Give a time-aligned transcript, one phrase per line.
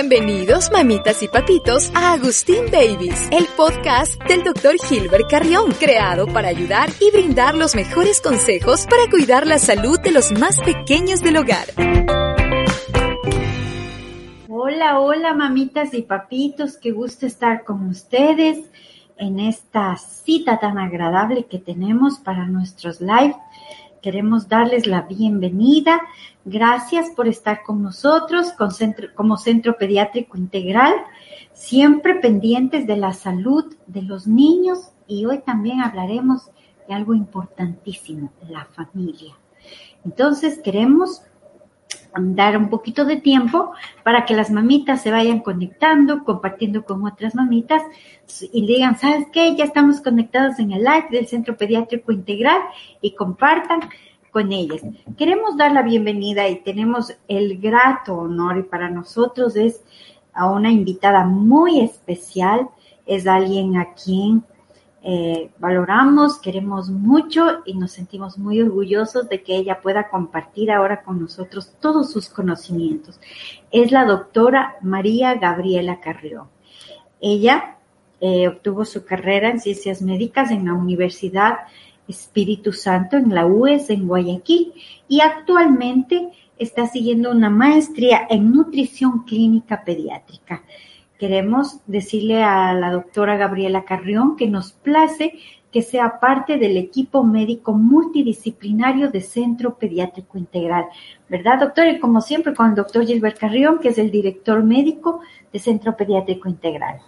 [0.00, 4.76] Bienvenidos, mamitas y papitos, a Agustín Babies, el podcast del Dr.
[4.88, 10.12] Gilbert Carrión, creado para ayudar y brindar los mejores consejos para cuidar la salud de
[10.12, 11.66] los más pequeños del hogar.
[14.46, 18.70] Hola, hola, mamitas y papitos, qué gusto estar con ustedes
[19.16, 23.34] en esta cita tan agradable que tenemos para nuestros live.
[24.02, 26.00] Queremos darles la bienvenida.
[26.44, 28.52] Gracias por estar con nosotros
[29.14, 30.94] como Centro Pediátrico Integral,
[31.52, 36.50] siempre pendientes de la salud de los niños y hoy también hablaremos
[36.86, 39.34] de algo importantísimo, la familia.
[40.04, 41.22] Entonces queremos
[42.16, 47.34] dar un poquito de tiempo para que las mamitas se vayan conectando, compartiendo con otras
[47.34, 47.82] mamitas
[48.52, 49.54] y digan, ¿sabes qué?
[49.56, 52.60] Ya estamos conectados en el live del Centro Pediátrico Integral
[53.00, 53.80] y compartan
[54.30, 54.82] con ellas.
[55.16, 59.82] Queremos dar la bienvenida y tenemos el grato honor y para nosotros es
[60.32, 62.68] a una invitada muy especial,
[63.06, 64.44] es alguien a quien
[65.02, 71.02] eh, valoramos, queremos mucho y nos sentimos muy orgullosos de que ella pueda compartir ahora
[71.02, 73.20] con nosotros todos sus conocimientos.
[73.70, 76.48] Es la doctora María Gabriela Carrión.
[77.20, 77.76] Ella
[78.20, 81.58] eh, obtuvo su carrera en ciencias médicas en la Universidad
[82.08, 84.72] Espíritu Santo en la UES en Guayaquil
[85.08, 90.62] y actualmente está siguiendo una maestría en nutrición clínica pediátrica
[91.18, 95.34] queremos decirle a la doctora Gabriela Carrión que nos place
[95.72, 100.86] que sea parte del equipo médico multidisciplinario de Centro Pediátrico Integral.
[101.28, 101.86] ¿Verdad, doctor?
[101.88, 105.20] Y como siempre, con el doctor Gilbert Carrión, que es el director médico
[105.52, 107.00] de Centro Pediátrico Integral.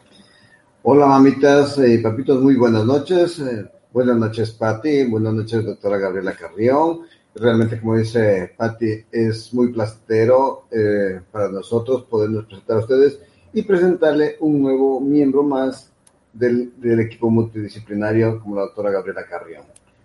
[0.83, 3.39] Hola, mamitas y papitos, muy buenas noches.
[3.39, 5.05] Eh, buenas noches, Patti.
[5.05, 7.01] Buenas noches, doctora Gabriela Carrión.
[7.35, 13.21] Realmente, como dice Patti, es muy placentero eh, para nosotros podernos presentar a ustedes
[13.53, 15.91] y presentarle un nuevo miembro más
[16.33, 19.65] del, equipo multidisciplinario como la doctora Gabriela Carrión,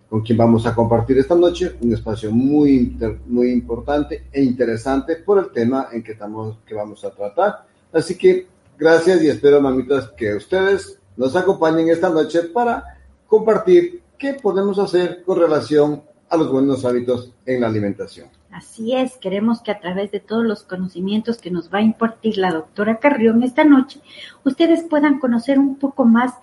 [0.10, 2.98] con quien vamos a compartir esta noche un espacio muy,
[3.28, 7.66] muy importante e interesante por el tema en que, estamos, que vamos a tratar.
[7.94, 8.48] Así que
[8.78, 12.84] gracias y espero, mamitas, que ustedes nos acompañen esta noche para
[13.28, 18.28] compartir qué podemos hacer con relación a los buenos hábitos en la alimentación.
[18.56, 22.38] Así es, queremos que a través de todos los conocimientos que nos va a impartir
[22.38, 24.00] la doctora Carrión esta noche,
[24.46, 26.36] ustedes puedan conocer un poco más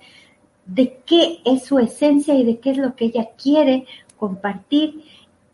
[0.67, 3.87] de qué es su esencia y de qué es lo que ella quiere
[4.19, 5.05] compartir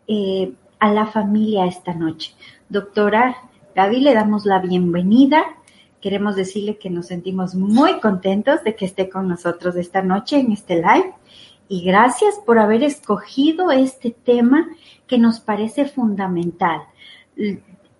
[0.08, 2.34] eh, a la familia esta noche.
[2.68, 3.36] Doctora
[3.76, 5.44] Gaby, le damos la bienvenida.
[6.00, 10.50] Queremos decirle que nos sentimos muy contentos de que esté con nosotros esta noche en
[10.50, 11.14] este live
[11.68, 14.68] y gracias por haber escogido este tema
[15.06, 16.82] que nos parece fundamental.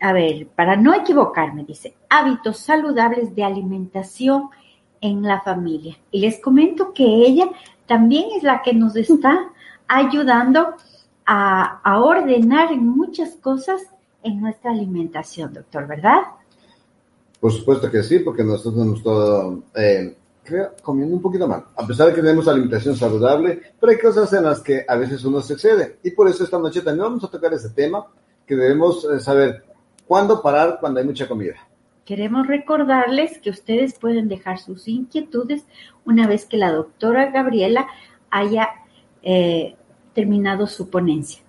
[0.01, 4.51] A ver, para no equivocarme, dice, hábitos saludables de alimentación
[5.01, 5.99] en la familia.
[6.11, 7.49] Y les comento que ella
[7.87, 9.51] también es la que nos está
[9.87, 10.75] ayudando
[11.27, 13.83] a, ordenar muchas cosas
[14.23, 16.23] en nuestra alimentación, doctor, ¿verdad?
[17.41, 20.17] Por supuesto que sí, porque nosotros hemos estado eh,
[20.83, 24.45] comiendo un poquito mal, a pesar de que tenemos alimentación saludable, pero hay cosas en
[24.45, 25.99] las que a veces uno se excede.
[26.03, 28.07] Y por eso esta noche también vamos a tocar ese tema,
[28.47, 29.65] que debemos eh, saber
[30.07, 31.55] cuándo parar cuando hay mucha comida.
[32.05, 35.65] Queremos recordarles que ustedes pueden dejar sus inquietudes
[36.07, 37.87] una vez que la doctora Gabriela
[38.31, 38.71] haya
[39.23, 39.77] eh,
[40.15, 41.43] terminado su ponencia.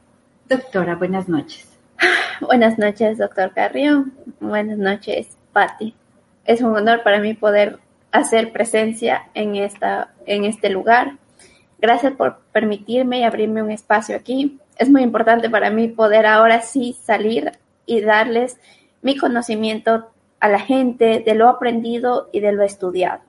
[0.50, 1.66] Doctora, buenas noches.
[2.42, 4.14] Buenas noches, doctor Carrión.
[4.40, 5.94] Buenas noches, Patti.
[6.46, 7.80] Es un honor para mí poder
[8.12, 11.18] hacer presencia en, esta, en este lugar.
[11.80, 14.60] Gracias por permitirme y abrirme un espacio aquí.
[14.78, 17.52] Es muy importante para mí poder ahora sí salir
[17.86, 18.58] y darles
[19.02, 20.10] mi conocimiento
[20.40, 23.22] a la gente de lo aprendido y de lo estudiado,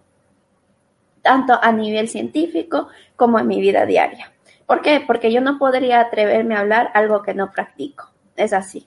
[1.23, 4.33] tanto a nivel científico como en mi vida diaria.
[4.67, 5.03] ¿Por qué?
[5.05, 8.11] Porque yo no podría atreverme a hablar algo que no practico.
[8.37, 8.87] Es así.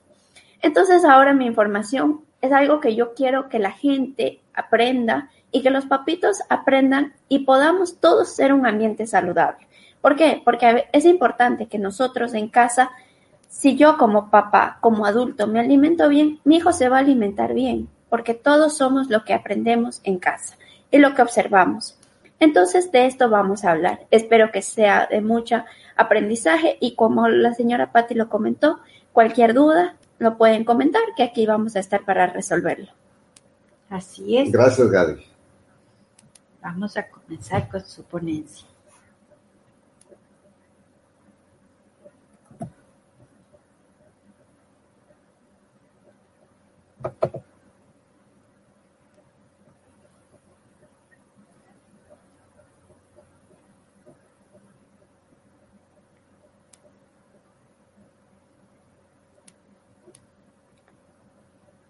[0.62, 5.70] Entonces ahora mi información es algo que yo quiero que la gente aprenda y que
[5.70, 9.68] los papitos aprendan y podamos todos ser un ambiente saludable.
[10.02, 10.42] ¿Por qué?
[10.44, 12.92] Porque es importante que nosotros en casa
[13.48, 17.54] Si yo como papá, como adulto, me alimento bien, mi hijo se va a alimentar
[17.54, 20.58] bien, porque todos somos lo que aprendemos en casa
[20.90, 21.96] y lo que observamos.
[22.40, 24.08] Entonces de esto vamos a hablar.
[24.10, 25.64] Espero que sea de mucho
[25.96, 28.80] aprendizaje y como la señora Patti lo comentó,
[29.14, 32.92] cualquier duda lo pueden comentar que aquí vamos a estar para resolverlo.
[33.90, 34.52] Así es.
[34.52, 35.33] Gracias, Gaby.
[36.64, 38.66] Vamos a comenzar con su ponencia.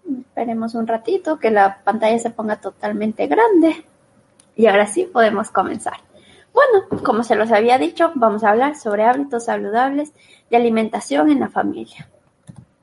[0.09, 3.85] Esperemos un ratito que la pantalla se ponga totalmente grande.
[4.55, 5.97] Y ahora sí podemos comenzar.
[6.53, 10.13] Bueno, como se los había dicho, vamos a hablar sobre hábitos saludables
[10.49, 12.09] de alimentación en la familia.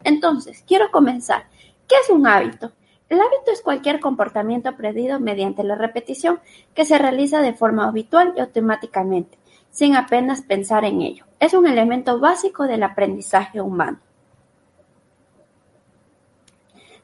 [0.03, 1.45] Entonces, quiero comenzar.
[1.87, 2.73] ¿Qué es un hábito?
[3.09, 6.41] El hábito es cualquier comportamiento aprendido mediante la repetición
[6.75, 9.39] que se realiza de forma habitual y automáticamente,
[9.71, 11.25] sin apenas pensar en ello.
[11.41, 13.99] Es un elemento básico del aprendizaje humano.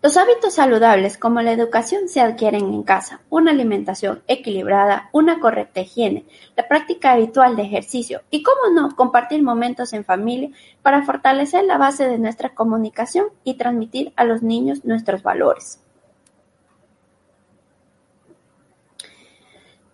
[0.07, 5.81] Los hábitos saludables como la educación se adquieren en casa, una alimentación equilibrada, una correcta
[5.81, 6.25] higiene,
[6.55, 10.51] la práctica habitual de ejercicio y, cómo no, compartir momentos en familia
[10.81, 15.81] para fortalecer la base de nuestra comunicación y transmitir a los niños nuestros valores.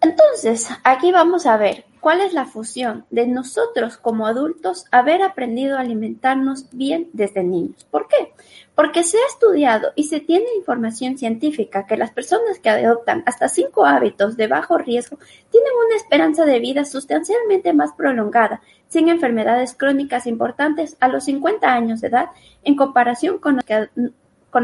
[0.03, 5.77] Entonces, aquí vamos a ver cuál es la fusión de nosotros como adultos haber aprendido
[5.77, 7.87] a alimentarnos bien desde niños.
[7.93, 8.33] ¿Por qué?
[8.75, 13.49] Porque se ha estudiado y se tiene información científica que las personas que adoptan hasta
[13.49, 15.17] cinco hábitos de bajo riesgo
[15.51, 21.73] tienen una esperanza de vida sustancialmente más prolongada, sin enfermedades crónicas importantes a los 50
[21.73, 22.31] años de edad
[22.65, 23.61] en comparación con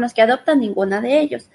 [0.01, 1.49] los que, adoptan ninguna de ellos.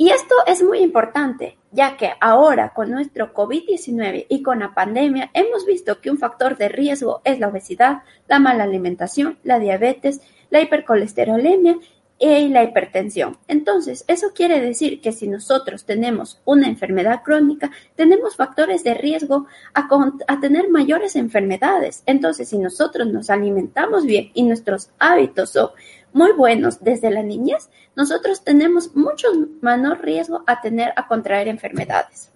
[0.00, 5.28] Y esto es muy importante, ya que ahora con nuestro COVID-19 y con la pandemia
[5.34, 10.20] hemos visto que un factor de riesgo es la obesidad, la mala alimentación, la diabetes,
[10.50, 11.78] la hipercolesterolemia
[12.20, 13.38] y la hipertensión.
[13.48, 19.46] Entonces, eso quiere decir que si nosotros tenemos una enfermedad crónica, tenemos factores de riesgo
[19.74, 19.88] a,
[20.28, 22.04] a, tener mayores enfermedades.
[22.06, 25.70] Entonces, si nosotros nos alimentamos bien y nuestros hábitos son
[26.12, 29.28] muy buenos desde la niñez, nosotros tenemos mucho
[29.60, 32.30] menor riesgo a tener a contraer enfermedades.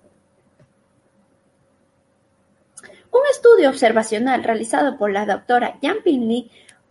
[3.10, 6.50] Un estudio observacional realizado por la doctora Yang-Ping Lee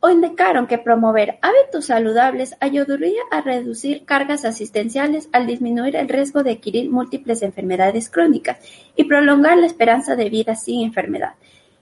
[0.09, 6.51] indicaron que promover hábitos saludables ayudaría a reducir cargas asistenciales al disminuir el riesgo de
[6.51, 8.57] adquirir múltiples enfermedades crónicas
[8.95, 11.35] y prolongar la esperanza de vida sin enfermedad.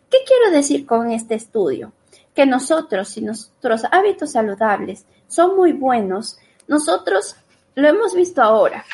[0.10, 1.94] ¿Qué quiero decir con este estudio?
[2.40, 6.40] Que nosotros, si nuestros hábitos saludables son muy buenos,
[6.70, 7.36] nosotros
[7.76, 8.86] lo hemos visto ahora.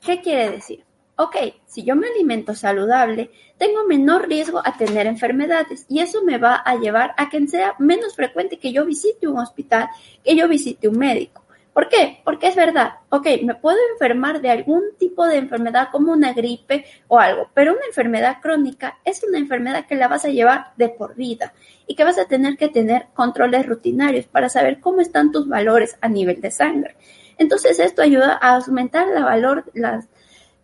[0.00, 0.84] ¿Qué quiere decir?
[1.16, 1.34] Ok,
[1.66, 6.54] si yo me alimento saludable, tengo menor riesgo a tener enfermedades y eso me va
[6.54, 9.88] a llevar a que sea menos frecuente que yo visite un hospital,
[10.22, 11.41] que yo visite un médico.
[11.72, 12.20] ¿Por qué?
[12.22, 16.84] Porque es verdad, ok, me puedo enfermar de algún tipo de enfermedad como una gripe
[17.08, 20.90] o algo, pero una enfermedad crónica es una enfermedad que la vas a llevar de
[20.90, 21.54] por vida
[21.86, 25.96] y que vas a tener que tener controles rutinarios para saber cómo están tus valores
[26.02, 26.94] a nivel de sangre.
[27.38, 30.08] Entonces esto ayuda a aumentar el valor, las,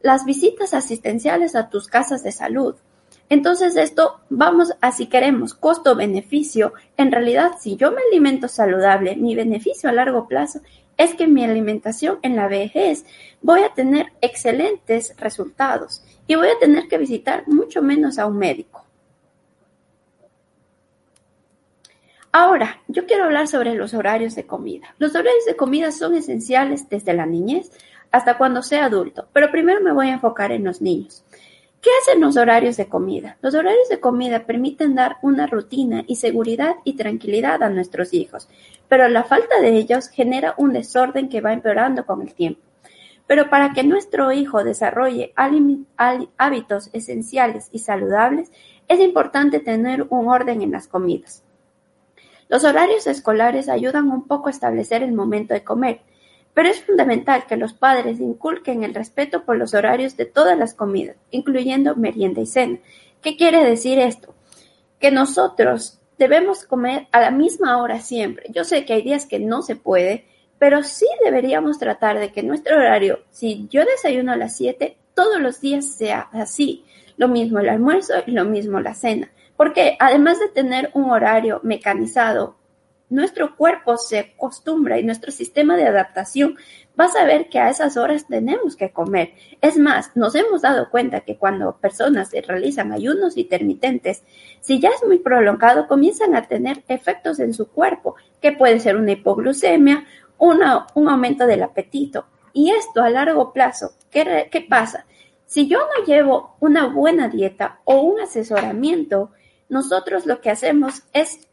[0.03, 2.75] las visitas asistenciales a tus casas de salud.
[3.31, 9.35] Entonces esto, vamos a si queremos costo-beneficio, en realidad si yo me alimento saludable, mi
[9.35, 10.61] beneficio a largo plazo
[10.99, 13.07] es que mi alimentación en la vejez
[13.41, 18.37] voy a tener excelentes resultados y voy a tener que visitar mucho menos a un
[18.37, 18.85] médico.
[22.31, 24.95] Ahora, yo quiero hablar sobre los horarios de comida.
[24.99, 27.71] Los horarios de comida son esenciales desde la niñez
[28.11, 31.25] hasta cuando sea adulto, pero primero me voy a enfocar en los niños.
[31.81, 33.37] ¿Qué hacen los horarios de comida?
[33.41, 38.49] Los horarios de comida permiten dar una rutina y seguridad y tranquilidad a nuestros hijos,
[38.89, 42.61] pero la falta de ellos genera un desorden que va empeorando con el tiempo.
[43.29, 48.51] Pero para que nuestro hijo desarrolle hábitos esenciales y saludables,
[48.89, 51.45] es importante tener un orden en las comidas.
[52.49, 56.01] Los horarios escolares ayudan un poco a establecer el momento de comer,
[56.55, 60.75] pero es fundamental que los padres inculquen el respeto por los horarios de todas las
[60.75, 62.79] comidas, incluyendo merienda y cena.
[63.23, 64.35] ¿Qué quiere decir esto?
[64.99, 68.47] Que nosotros debemos comer a la misma hora siempre.
[68.51, 70.27] Yo sé que hay días que no se puede,
[70.59, 75.41] pero sí deberíamos tratar de que nuestro horario, si yo desayuno a las 7, todos
[75.41, 76.85] los días sea así.
[77.17, 79.31] Lo mismo el almuerzo y lo mismo la cena.
[79.57, 82.58] Porque además de tener un horario mecanizado
[83.11, 86.57] nuestro cuerpo se acostumbra y nuestro sistema de adaptación
[86.99, 89.33] va a saber que a esas horas tenemos que comer.
[89.61, 94.25] Es más, nos hemos dado cuenta que cuando personas realizan ayunos intermitentes,
[94.61, 98.97] si ya es muy prolongado, comienzan a tener efectos en su cuerpo, que puede ser
[98.97, 100.05] una hipoglucemia,
[100.39, 102.27] un aumento del apetito.
[102.53, 105.07] Y esto a largo plazo, ¿qué, ¿qué pasa?
[105.47, 109.31] Si yo no llevo una buena dieta o un asesoramiento,
[109.69, 111.49] nosotros lo que hacemos es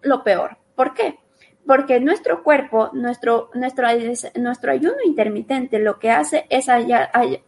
[0.00, 0.56] lo peor.
[0.78, 1.18] ¿Por qué?
[1.66, 3.88] Porque nuestro cuerpo, nuestro, nuestro,
[4.70, 6.66] ayuno intermitente lo que hace es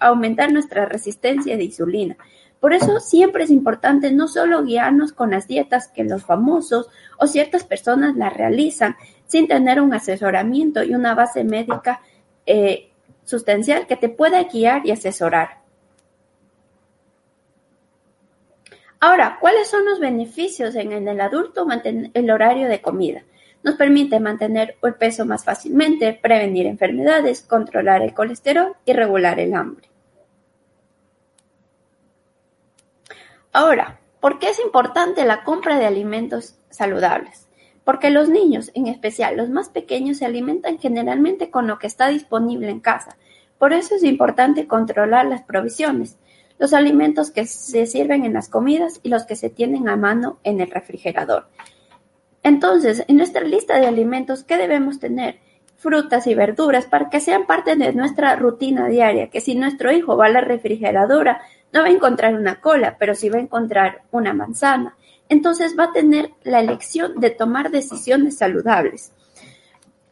[0.00, 2.16] aumentar nuestra resistencia de insulina.
[2.58, 7.28] Por eso siempre es importante no solo guiarnos con las dietas que los famosos o
[7.28, 8.96] ciertas personas las realizan
[9.28, 12.00] sin tener un asesoramiento y una base médica
[12.46, 12.90] eh,
[13.24, 15.59] sustancial que te pueda guiar y asesorar.
[19.02, 21.66] Ahora, ¿cuáles son los beneficios en el adulto
[22.12, 23.22] el horario de comida?
[23.62, 29.54] Nos permite mantener el peso más fácilmente, prevenir enfermedades, controlar el colesterol y regular el
[29.54, 29.88] hambre.
[33.52, 37.48] Ahora, ¿por qué es importante la compra de alimentos saludables?
[37.84, 42.08] Porque los niños, en especial los más pequeños, se alimentan generalmente con lo que está
[42.08, 43.16] disponible en casa.
[43.56, 46.18] Por eso es importante controlar las provisiones
[46.60, 50.38] los alimentos que se sirven en las comidas y los que se tienen a mano
[50.44, 51.46] en el refrigerador.
[52.42, 55.38] Entonces, en nuestra lista de alimentos, ¿qué debemos tener?
[55.76, 60.18] Frutas y verduras para que sean parte de nuestra rutina diaria, que si nuestro hijo
[60.18, 61.40] va a la refrigeradora,
[61.72, 64.96] no va a encontrar una cola, pero sí va a encontrar una manzana.
[65.30, 69.12] Entonces va a tener la elección de tomar decisiones saludables.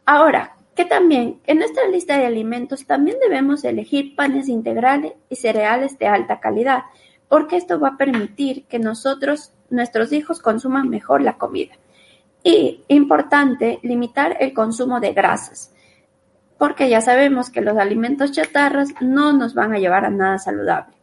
[0.03, 5.99] Ahora, que también en nuestra lista de alimentos también debemos elegir panes integrales y cereales
[5.99, 6.83] de alta calidad,
[7.27, 11.73] porque esto va a permitir que nosotros, nuestros hijos, consuman mejor la comida.
[12.45, 15.73] Y, importante, limitar el consumo de grasas,
[16.57, 20.95] porque ya sabemos que los alimentos chatarras no nos van a llevar a nada saludable.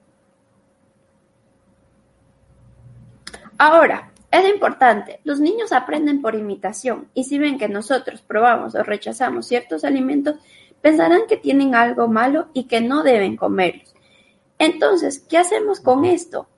[3.58, 8.82] Ahora, es importante, los niños aprenden por imitación y si ven que nosotros probamos o
[8.82, 10.36] rechazamos ciertos alimentos,
[10.80, 13.94] pensarán que tienen algo malo y que no deben comerlos.
[14.58, 16.48] Entonces, ¿qué hacemos con esto?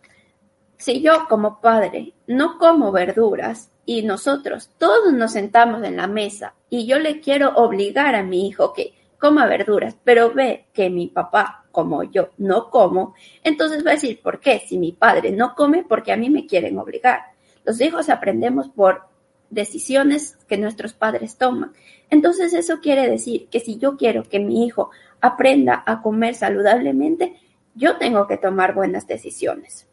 [0.77, 6.55] Si yo como padre no como verduras y nosotros todos nos sentamos en la mesa
[6.71, 11.09] y yo le quiero obligar a mi hijo que coma verduras, pero ve que mi
[11.09, 14.63] papá como yo no como, entonces va a decir, ¿por qué?
[14.67, 17.21] Si mi padre no come, porque a mí me quieren obligar.
[17.69, 19.03] Los hijos aprendemos por
[19.51, 21.75] decisiones que nuestros padres toman.
[22.09, 24.89] Entonces eso quiere decir que si yo quiero que mi hijo
[25.21, 27.35] aprenda a comer saludablemente,
[27.75, 29.87] yo tengo que tomar buenas decisiones.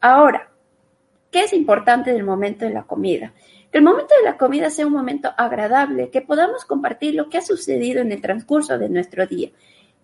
[0.00, 0.48] Ahora,
[1.30, 3.34] ¿qué es importante del momento de la comida?
[3.70, 7.36] Que el momento de la comida sea un momento agradable, que podamos compartir lo que
[7.36, 9.50] ha sucedido en el transcurso de nuestro día.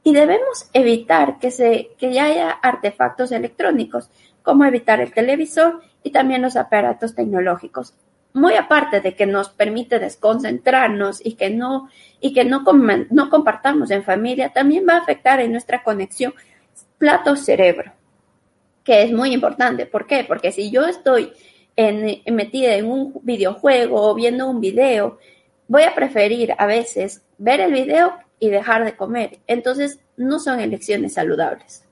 [0.02, 4.10] Y debemos evitar que, se, que haya artefactos electrónicos,
[4.42, 7.94] como evitar el televisor y también los aparatos tecnológicos.
[8.34, 11.88] Muy aparte de que nos permite desconcentrarnos y que no,
[12.20, 12.62] y que no,
[13.10, 16.34] no compartamos en familia, también va a afectar en nuestra conexión
[16.98, 17.92] plato-cerebro,
[18.84, 19.86] que es muy importante.
[19.86, 20.24] ¿Por qué?
[20.24, 21.32] Porque si yo estoy
[21.76, 25.18] en, metida en un videojuego o viendo un video,
[25.68, 29.38] voy a preferir a veces ver el video y dejar de comer.
[29.46, 31.83] Entonces, no son elecciones saludables.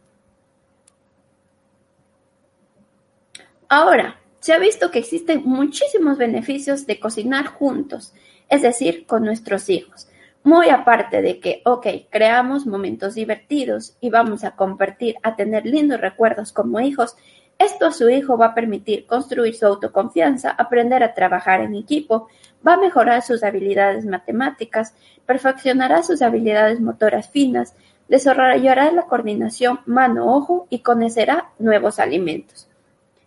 [3.75, 8.13] Ahora, se ha visto que existen muchísimos beneficios de cocinar juntos,
[8.51, 10.09] es decir, con nuestros hijos.
[10.45, 16.03] Muy aparte de que, ok, creamos momentos divertidos y vamos a compartir, a tener lindos
[16.03, 17.17] recuerdos como hijos,
[17.59, 22.29] esto a su hijo va a permitir construir su autoconfianza, aprender a trabajar en equipo,
[22.67, 27.75] va a mejorar sus habilidades matemáticas, perfeccionará sus habilidades motoras finas,
[28.07, 32.69] desarrollará la coordinación mano-ojo y conocerá nuevos alimentos.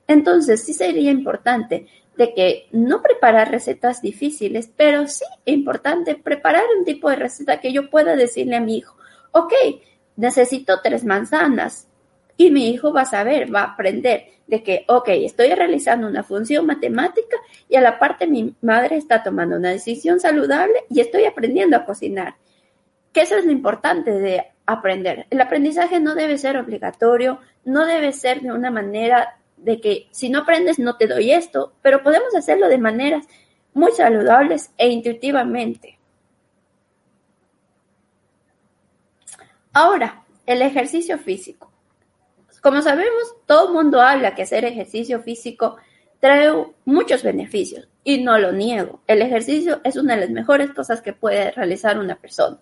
[0.08, 6.86] Entonces sí sería importante de que no preparar recetas difíciles, pero sí importante preparar un
[6.86, 8.96] tipo de receta que yo pueda decirle a mi hijo,
[9.32, 9.54] ok,
[10.16, 11.88] necesito tres manzanas.
[12.38, 16.24] Y mi hijo va a saber, va a aprender de que, ok, estoy realizando una
[16.24, 21.26] función matemática y a la parte mi madre está tomando una decisión saludable y estoy
[21.26, 22.36] aprendiendo a cocinar.
[23.12, 25.26] Que eso es lo importante de aprender.
[25.30, 30.30] El aprendizaje no debe ser obligatorio, no debe ser de una manera de que si
[30.30, 33.26] no aprendes no te doy esto, pero podemos hacerlo de maneras
[33.74, 35.98] muy saludables e intuitivamente.
[39.74, 41.72] Ahora, el ejercicio físico.
[42.62, 45.78] Como sabemos, todo el mundo habla que hacer ejercicio físico
[46.20, 46.52] trae
[46.86, 49.02] muchos beneficios y no lo niego.
[49.08, 52.60] El ejercicio es una de las mejores cosas que puede realizar una persona.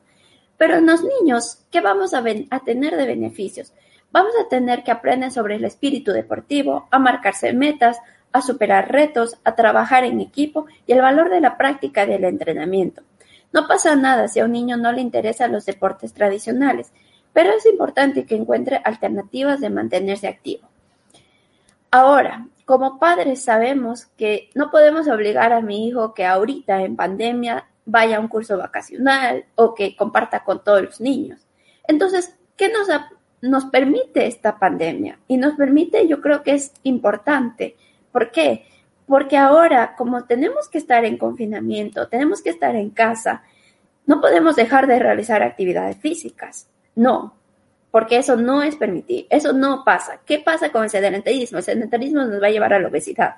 [0.57, 2.23] Pero los niños, ¿qué vamos a
[2.65, 3.73] tener de beneficios?
[4.13, 7.97] Vamos a tener que aprender sobre el espíritu deportivo, a marcarse metas,
[8.31, 13.01] a superar retos, a trabajar en equipo y el valor de la práctica del entrenamiento.
[13.51, 16.91] No pasa nada si a un niño no le interesan los deportes tradicionales,
[17.33, 20.69] pero es importante que encuentre alternativas de mantenerse activo.
[21.89, 27.65] Ahora, como padres sabemos que no podemos obligar a mi hijo que ahorita en pandemia
[27.85, 31.39] vaya a un curso vacacional o que comparta con todos los niños.
[31.87, 32.87] Entonces, ¿qué nos,
[33.49, 35.19] nos permite esta pandemia?
[35.27, 37.75] Y nos permite, yo creo que es importante.
[38.11, 38.65] ¿Por qué?
[39.05, 43.43] Porque ahora, como tenemos que estar en confinamiento, tenemos que estar en casa,
[44.05, 46.69] no podemos dejar de realizar actividades físicas.
[46.95, 47.35] No,
[47.91, 50.21] porque eso no es permitir, eso no pasa.
[50.25, 51.57] ¿Qué pasa con el sedentarismo?
[51.57, 53.35] El sedentarismo nos va a llevar a la obesidad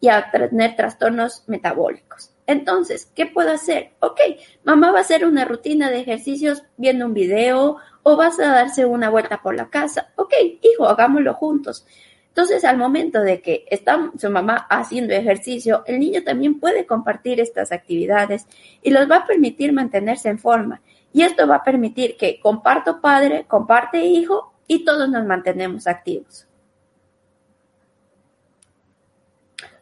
[0.00, 2.30] y a tener trastornos metabólicos.
[2.46, 3.92] Entonces, ¿qué puedo hacer?
[4.00, 4.20] Ok,
[4.64, 7.76] mamá va a hacer una rutina de ejercicios viendo un video
[8.08, 10.08] o vas a darse una vuelta por la casa.
[10.16, 11.86] Ok, hijo, hagámoslo juntos.
[12.28, 17.38] Entonces, al momento de que está su mamá haciendo ejercicio, el niño también puede compartir
[17.38, 18.46] estas actividades
[18.80, 20.80] y los va a permitir mantenerse en forma.
[21.12, 26.46] Y esto va a permitir que comparto padre, comparte hijo y todos nos mantenemos activos.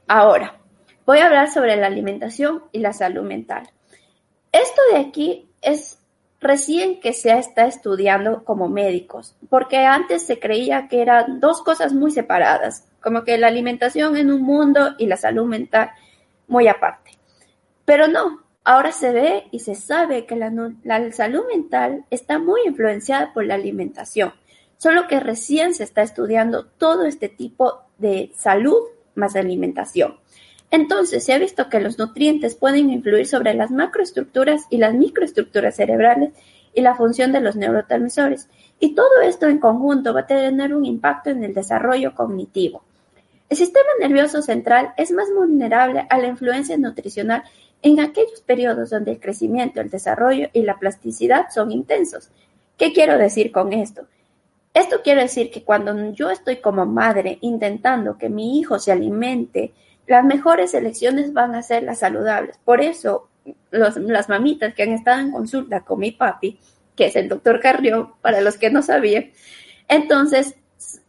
[0.09, 0.59] Ahora,
[1.05, 3.71] voy a hablar sobre la alimentación y la salud mental.
[4.51, 6.01] Esto de aquí es
[6.41, 11.93] recién que se está estudiando como médicos, porque antes se creía que eran dos cosas
[11.93, 15.91] muy separadas, como que la alimentación en un mundo y la salud mental
[16.49, 17.13] muy aparte.
[17.85, 20.51] Pero no, Ahora se ve y se sabe que la,
[21.13, 24.33] salud mental está muy influenciada por la alimentación,
[24.77, 28.75] solo que recién se está estudiando todo este tipo de salud
[29.15, 30.17] más alimentación.
[30.71, 35.77] Entonces, se ha visto que los nutrientes pueden influir sobre las macroestructuras y las microestructuras
[35.77, 36.33] cerebrales
[36.75, 38.49] y la función de los neurotransmisores.
[38.79, 42.83] Y todo esto en conjunto va a tener un impacto en el desarrollo cognitivo.
[43.49, 47.45] El sistema nervioso central es más vulnerable a la influencia nutricional
[47.81, 52.31] en aquellos periodos donde el crecimiento, el desarrollo y la plasticidad son intensos.
[52.77, 54.07] ¿Qué quiero decir con esto?
[54.75, 59.73] Esto quiere decir que cuando yo estoy como madre intentando que mi hijo se alimente,
[60.07, 62.59] las mejores elecciones van a ser las saludables.
[62.65, 63.29] Por eso,
[63.71, 66.59] las mamitas que han estado en consulta con mi papi,
[66.95, 69.31] que es el doctor Carrión, para los que no sabían,
[69.89, 70.57] entonces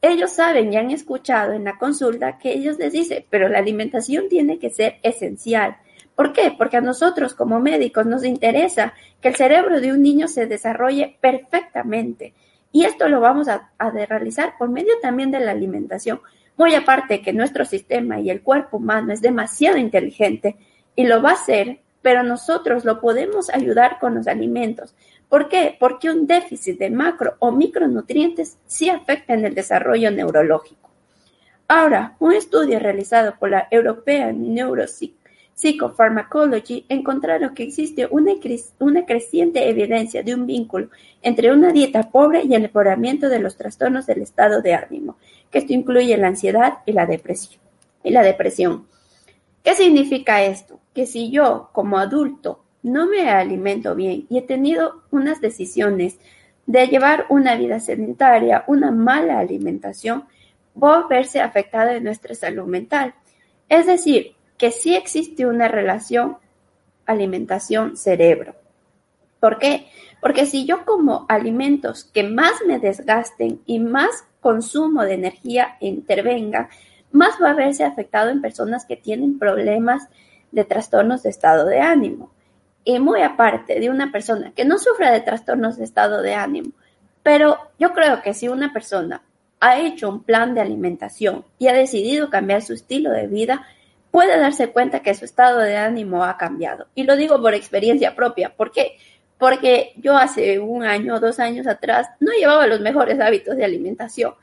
[0.02, 4.30] ellos saben y han escuchado en la consulta que ellos les dicen, pero la alimentación
[4.30, 5.78] tiene que ser esencial.
[6.16, 6.54] ¿Por qué?
[6.58, 11.18] Porque a nosotros como médicos nos interesa que el cerebro de un niño se desarrolle
[11.22, 12.34] perfectamente.
[12.72, 16.20] Y esto lo vamos a, realizar por medio también de la alimentación.
[16.58, 20.58] Muy aparte que nuestro sistema y el cuerpo humano es demasiado inteligente
[20.96, 24.96] y lo va a hacer, pero nosotros lo podemos ayudar con los alimentos.
[25.30, 25.78] ¿Por qué?
[25.80, 30.90] Porque un déficit de macro o micronutrientes sí afecta en el desarrollo neurológico.
[31.68, 35.17] Ahora, un estudio realizado por la European Neuropsych
[35.58, 38.34] Psychopharmacology encontraron que existe una,
[39.06, 40.90] creciente evidencia de un vínculo
[41.24, 45.18] entre una dieta pobre y el empeoramiento de los trastornos del estado de ánimo,
[45.50, 47.60] que esto incluye la ansiedad y la depresión.
[48.04, 48.86] Y la depresión.
[49.64, 50.80] ¿Qué significa esto?
[50.94, 56.20] Que si yo, como adulto, no me alimento bien y he tenido unas decisiones
[56.68, 60.26] de llevar una vida sedentaria, una mala alimentación,
[60.76, 63.16] voy a verse afectada en nuestra salud mental.
[63.68, 66.38] Es decir, que sí existe una relación
[67.06, 68.56] alimentación-cerebro.
[69.40, 69.88] ¿Por qué?
[70.22, 76.70] Porque si yo como alimentos que más me desgasten y más consumo de energía intervenga,
[77.12, 80.08] más va a verse afectado en personas que tienen problemas
[80.52, 82.32] de trastornos de estado de ánimo.
[82.84, 86.72] Y muy aparte de una persona que no sufra de trastornos de estado de ánimo,
[87.22, 89.22] pero yo creo que si una persona
[89.60, 93.68] ha hecho un plan de alimentación y ha decidido cambiar su estilo de vida,
[94.18, 96.88] puede darse cuenta que su estado de ánimo ha cambiado.
[96.96, 98.52] Y lo digo por experiencia propia.
[98.52, 98.98] ¿Por qué?
[99.38, 103.64] Porque yo hace un año o dos años atrás no llevaba los mejores hábitos de
[103.64, 104.34] alimentación.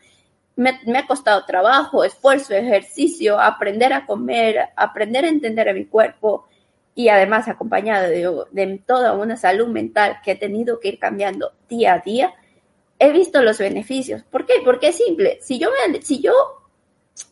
[0.55, 6.47] Me, ha costado trabajo, esfuerzo, ejercicio, aprender a comer, aprender a entender a mi cuerpo
[6.95, 11.51] y además acompañado de, de toda una salud mental que he tenido que ir cambiando
[11.69, 12.33] día a día,
[13.01, 14.23] he visto los beneficios.
[14.23, 14.55] ¿Por qué?
[14.65, 15.41] Porque es simple.
[15.43, 16.33] Si yo, me, si yo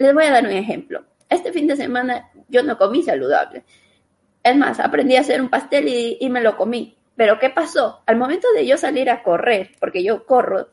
[0.01, 1.05] les voy a dar un ejemplo.
[1.33, 3.65] Este fin de semana yo no comí saludable.
[4.45, 6.97] Es más, aprendí a hacer un pastel y, me lo comí.
[7.17, 8.03] Pero ¿qué pasó?
[8.07, 10.69] Al momento de yo salir a correr, porque yo corro,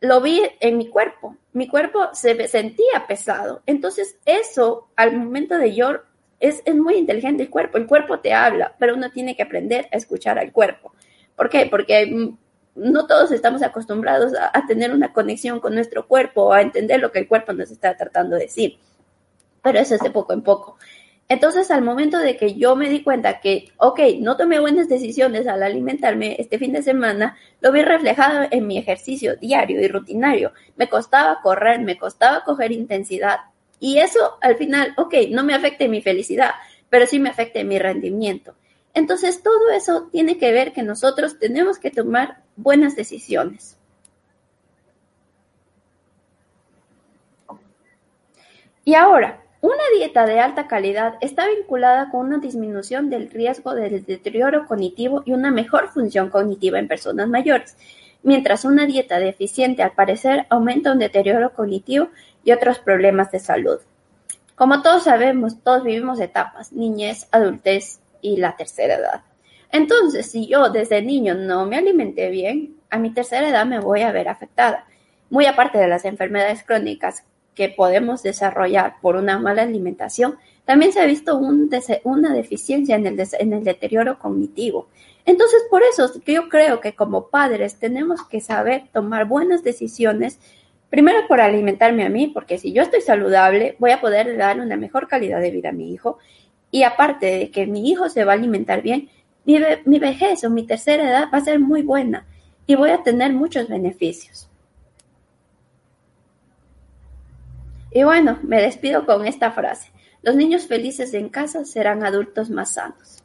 [0.00, 1.36] lo vi en mi cuerpo.
[1.52, 3.62] Mi cuerpo se sentía pesado.
[3.66, 6.00] Entonces eso, al momento de yo
[6.40, 9.88] es, es muy inteligente el cuerpo, el cuerpo te habla, pero uno tiene que aprender
[9.92, 10.92] a escuchar al cuerpo.
[11.36, 11.66] ¿Por qué?
[11.66, 12.38] Porque mm,
[12.76, 17.10] no todos estamos acostumbrados a, a, tener una conexión con nuestro cuerpo a entender lo
[17.10, 18.78] que el cuerpo nos está tratando de decir.
[19.62, 20.78] Pero eso es de poco en poco.
[21.30, 25.46] Entonces, al momento de que yo me di cuenta que, ok, no tomé buenas decisiones
[25.46, 30.52] al alimentarme este fin de semana, lo vi reflejado en mi ejercicio diario y rutinario.
[30.76, 33.40] Me costaba correr, me costaba coger intensidad.
[33.78, 36.52] Y eso, al final, ok, no me afecta en mi felicidad,
[36.88, 38.54] pero sí me afecta en mi rendimiento.
[38.94, 43.76] Entonces, todo eso tiene que ver que nosotros tenemos que tomar buenas decisiones.
[48.84, 54.04] Y ahora, una dieta de alta calidad está vinculada con una disminución del riesgo del
[54.04, 57.76] deterioro cognitivo y una mejor función cognitiva en personas mayores,
[58.22, 62.08] mientras una dieta deficiente al parecer aumenta un deterioro cognitivo
[62.44, 63.80] y otros problemas de salud.
[64.54, 69.22] Como todos sabemos, todos vivimos etapas, niñez, adultez y la tercera edad.
[69.72, 74.02] Entonces, si yo desde niño no me alimenté bien, a mi tercera edad me voy
[74.02, 74.86] a ver afectada.
[75.30, 77.24] Muy aparte de las enfermedades crónicas
[77.58, 81.68] que podemos desarrollar por una mala alimentación, también se ha visto un
[82.04, 84.86] una deficiencia en el, en el deterioro cognitivo.
[85.26, 90.38] Entonces, por eso yo creo que como padres tenemos que saber tomar buenas decisiones,
[90.88, 94.76] primero por alimentarme a mí, porque si yo estoy saludable, voy a poder dar una
[94.76, 96.18] mejor calidad de vida a mi hijo.
[96.70, 99.08] Y aparte de que mi hijo se va a alimentar bien,
[99.44, 102.24] mi, mi vejez o mi tercera edad va a ser muy buena
[102.68, 104.47] y voy a tener muchos beneficios.
[107.90, 109.90] Y bueno, me despido con esta frase.
[110.22, 113.22] Los niños felices en casa serán adultos más sanos.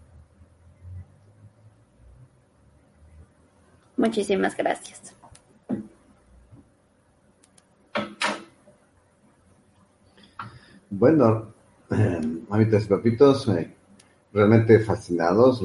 [3.97, 5.13] Muchísimas gracias.
[10.89, 11.54] Bueno,
[11.91, 13.73] eh, mamitas y papitos, eh,
[14.32, 15.62] realmente fascinados.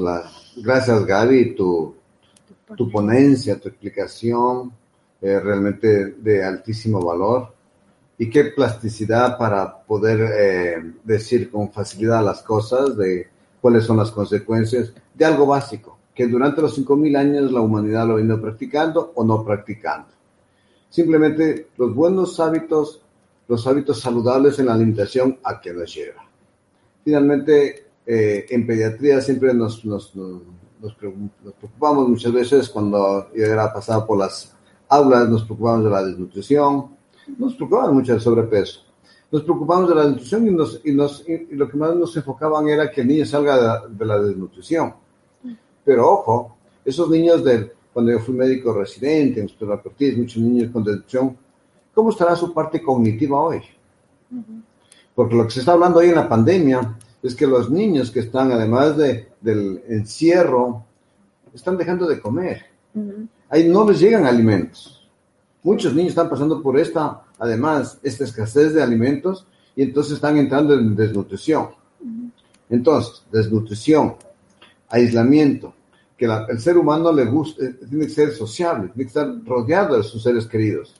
[0.57, 1.95] Gracias Gaby, tu,
[2.75, 4.73] tu ponencia, tu explicación,
[5.21, 7.58] eh, realmente de altísimo valor
[8.21, 13.29] y qué plasticidad para poder eh, decir con facilidad las cosas de
[13.61, 18.13] cuáles son las consecuencias de algo básico, que durante los 5.000 años la humanidad lo
[18.13, 20.09] ha venido practicando o no practicando.
[20.89, 23.01] Simplemente los buenos hábitos,
[23.47, 26.25] los hábitos saludables en la alimentación a que nos lleva.
[27.05, 30.41] Finalmente, eh, en pediatría siempre nos, nos, nos,
[30.81, 34.53] nos, preocupamos muchas veces cuando yo era pasado por las
[34.89, 36.98] aulas, nos preocupamos de la desnutrición,
[37.37, 38.81] nos preocupaba mucho el sobrepeso.
[39.31, 42.67] Nos preocupamos de la nutrición y, nos, y, nos, y lo que más nos enfocaban
[42.67, 44.93] era que el niño salga de, de la desnutrición.
[45.85, 50.83] Pero ojo, esos niños del, cuando yo fui médico residente, en Ortiz, muchos niños con
[50.83, 51.37] desnutrición,
[51.93, 53.61] ¿cómo estará su parte cognitiva hoy?
[55.13, 58.21] Porque lo que se está hablando hoy en la pandemia es que los niños que
[58.21, 60.85] están, además de, del encierro,
[61.53, 62.65] están dejando de comer.
[63.49, 64.98] Ahí no les llegan alimentos.
[65.63, 69.45] Muchos niños están pasando por esta, además, esta escasez de alimentos
[69.75, 71.69] y entonces están entrando en desnutrición.
[72.69, 74.15] Entonces, desnutrición,
[74.89, 75.73] aislamiento,
[76.17, 79.45] que la, el ser humano le gusta, eh, tiene que ser sociable, tiene que estar
[79.45, 80.95] rodeado de sus seres queridos.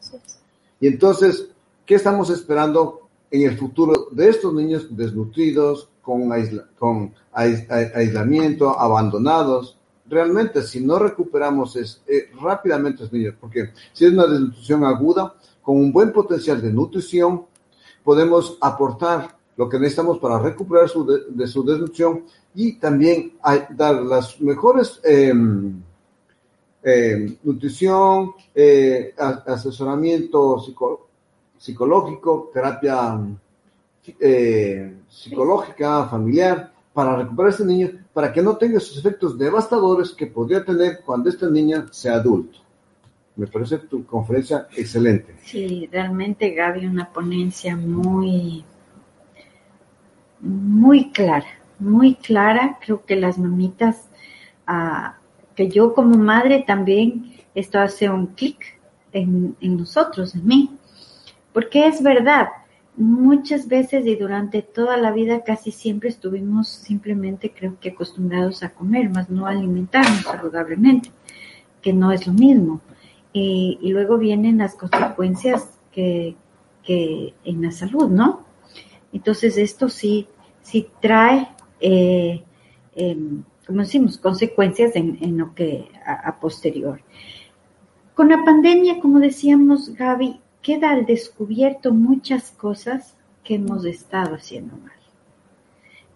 [0.80, 1.50] Y entonces,
[1.86, 8.78] ¿qué estamos esperando en el futuro de estos niños desnutridos, con, aisla, con ais, aislamiento,
[8.80, 9.79] abandonados?
[10.10, 15.36] Realmente si no recuperamos es, eh, rápidamente los niños, porque si es una desnutrición aguda,
[15.62, 17.46] con un buen potencial de nutrición,
[18.04, 22.24] podemos aportar lo que necesitamos para recuperar su de, su desnutrición
[22.56, 23.34] y también
[23.76, 25.34] dar las mejores eh,
[26.82, 31.10] eh, nutrición, eh, asesoramiento psico,
[31.58, 33.20] psicológico, terapia
[34.20, 37.90] eh, psicológica, familiar, para recuperar a este niño,
[38.20, 42.60] para que no tenga esos efectos devastadores que podría tener cuando esta niña sea adulto.
[43.38, 45.38] Me parece tu conferencia excelente.
[45.42, 48.66] Sí, realmente Gaby, una ponencia muy,
[50.42, 51.48] muy clara,
[51.80, 52.78] muy clara.
[52.82, 54.10] Creo que las mamitas,
[54.68, 55.12] uh,
[55.56, 58.82] que yo como madre también, esto hace un clic
[59.14, 60.78] en, en nosotros, en mí.
[61.54, 62.50] Porque es verdad,
[63.00, 68.74] muchas veces y durante toda la vida casi siempre estuvimos simplemente creo que acostumbrados a
[68.74, 71.10] comer, más no alimentarnos saludablemente,
[71.82, 72.82] que no es lo mismo.
[73.32, 76.36] Y, y luego vienen las consecuencias que,
[76.84, 78.46] que, en la salud, ¿no?
[79.14, 80.28] Entonces esto sí,
[80.62, 81.48] sí trae,
[81.80, 82.44] eh,
[82.96, 83.18] eh,
[83.66, 87.02] como decimos, consecuencias en, en lo que a, a posterior.
[88.14, 94.76] Con la pandemia, como decíamos, Gaby, queda al descubierto muchas cosas que hemos estado haciendo
[94.78, 94.94] mal.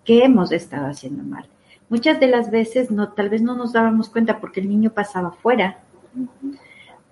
[0.06, 1.46] qué hemos estado haciendo mal.
[1.90, 5.32] Muchas de las veces no, tal vez no nos dábamos cuenta porque el niño pasaba
[5.32, 5.80] fuera,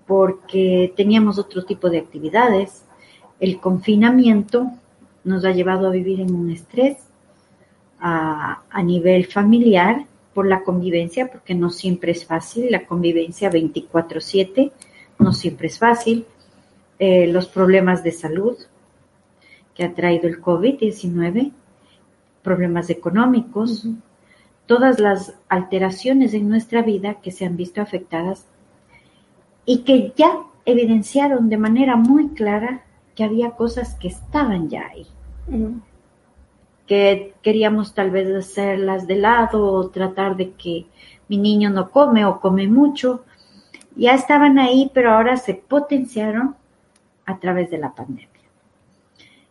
[0.06, 2.84] porque teníamos otro tipo de actividades.
[3.40, 4.70] El confinamiento
[5.24, 6.98] nos ha llevado a vivir en un estrés
[7.98, 14.72] a, a nivel familiar por la convivencia, porque no siempre es fácil, la convivencia 24/7
[15.18, 16.26] no siempre es fácil,
[17.04, 18.56] eh, los problemas de salud
[19.74, 21.50] que ha traído el COVID-19,
[22.44, 23.88] problemas económicos,
[24.66, 28.46] todas las alteraciones en nuestra vida que se han visto afectadas
[29.66, 32.84] y que ya evidenciaron de manera muy clara
[33.16, 35.08] que había cosas que estaban ya ahí.
[36.86, 40.86] Que queríamos tal vez hacerlas de lado o tratar de que
[41.26, 43.24] mi niño no come o come mucho,
[43.96, 46.61] ya estaban ahí, pero ahora se potenciaron
[47.26, 48.28] a través de la pandemia.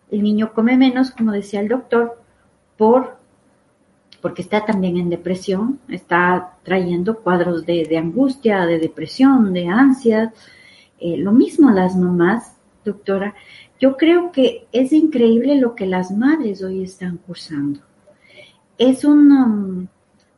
[0.09, 2.21] El niño come menos, como decía el doctor,
[2.77, 3.21] por
[4.21, 10.31] porque está también en depresión, está trayendo cuadros de, angustia, de depresión, de ansiedad.
[10.99, 12.55] Eh, lo mismo las mamás,
[12.85, 13.33] doctora,
[13.79, 17.79] yo creo que es increíble lo que las madres hoy están cursando.
[18.77, 19.87] Es un, um,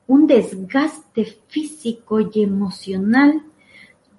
[0.08, 3.44] un desgaste físico y emocional.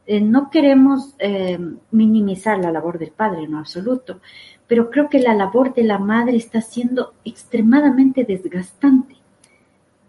[0.07, 1.59] Eh, no queremos eh,
[1.91, 4.21] minimizar la labor del padre, no absoluto,
[4.67, 9.17] pero creo que la labor de la madre está siendo extremadamente desgastante,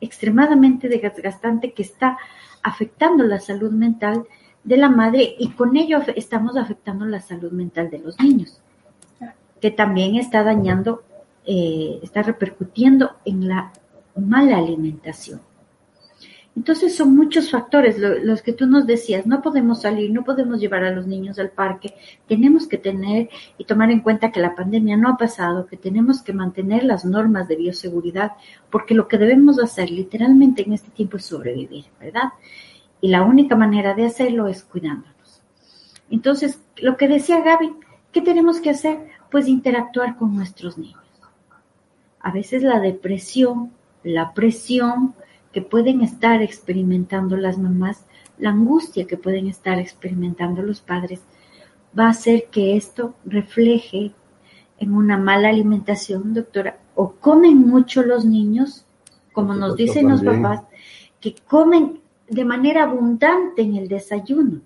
[0.02, 2.18] extremadamente desgastante que está
[2.62, 4.26] afectando la salud mental
[4.64, 8.62] de la madre y con ello estamos afectando la salud mental de los niños
[9.66, 11.04] que también está dañando,
[11.46, 13.72] eh, está repercutiendo en la
[14.16, 15.42] mala alimentación.
[16.56, 20.86] Entonces son muchos factores los que tú nos decías, no podemos salir, no podemos llevar
[20.86, 21.94] a los niños al parque,
[22.28, 26.22] tenemos que tener y tomar en cuenta que la pandemia no ha pasado, que tenemos
[26.22, 28.32] que mantener las normas de bioseguridad,
[28.70, 32.30] porque lo que debemos hacer literalmente en este tiempo es sobrevivir, ¿verdad?
[33.02, 35.42] Y la única manera de hacerlo es cuidándonos.
[36.10, 37.74] Entonces, lo que decía Gaby,
[38.14, 39.16] ¿qué tenemos que hacer?
[39.36, 41.04] pues interactuar con nuestros niños.
[42.22, 45.14] A veces la depresión, la presión
[45.56, 48.04] que pueden estar experimentando las mamás,
[48.38, 51.22] la angustia que pueden estar experimentando los padres,
[51.98, 54.12] va a hacer que esto refleje
[54.80, 56.80] en una mala alimentación, doctora.
[56.94, 58.86] O comen mucho los niños,
[59.32, 60.64] como nos dicen los papás,
[61.22, 64.60] que comen de manera abundante en el desayuno.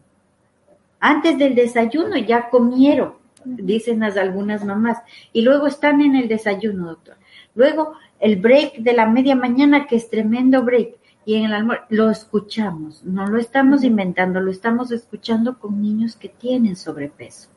[0.99, 3.13] Antes del desayuno ya comieron
[3.45, 4.97] dicen las algunas mamás.
[5.33, 7.17] Y luego están en el desayuno, doctor.
[7.55, 11.85] Luego el break de la media mañana, que es tremendo break, y en el almuerzo,
[11.89, 17.49] lo escuchamos, no lo estamos inventando, lo estamos escuchando con niños que tienen sobrepeso.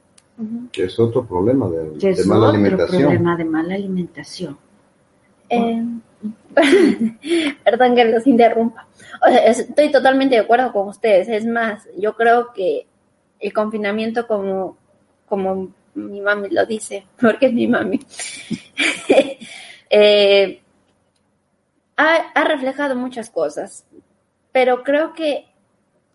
[0.73, 3.03] Que es otro problema de, es mala otro alimentación.
[3.03, 4.59] problema de mala alimentación.
[5.49, 5.85] Eh,
[7.65, 8.87] perdón que los interrumpa.
[9.47, 11.29] estoy totalmente de acuerdo con ustedes.
[11.29, 12.87] Es más, yo creo que
[13.39, 14.77] el confinamiento como
[15.33, 18.01] como mi mami lo dice, porque es mi mami,
[19.95, 20.63] eh,
[21.99, 23.85] ha, reflejado muchas cosas,
[24.51, 25.47] pero creo que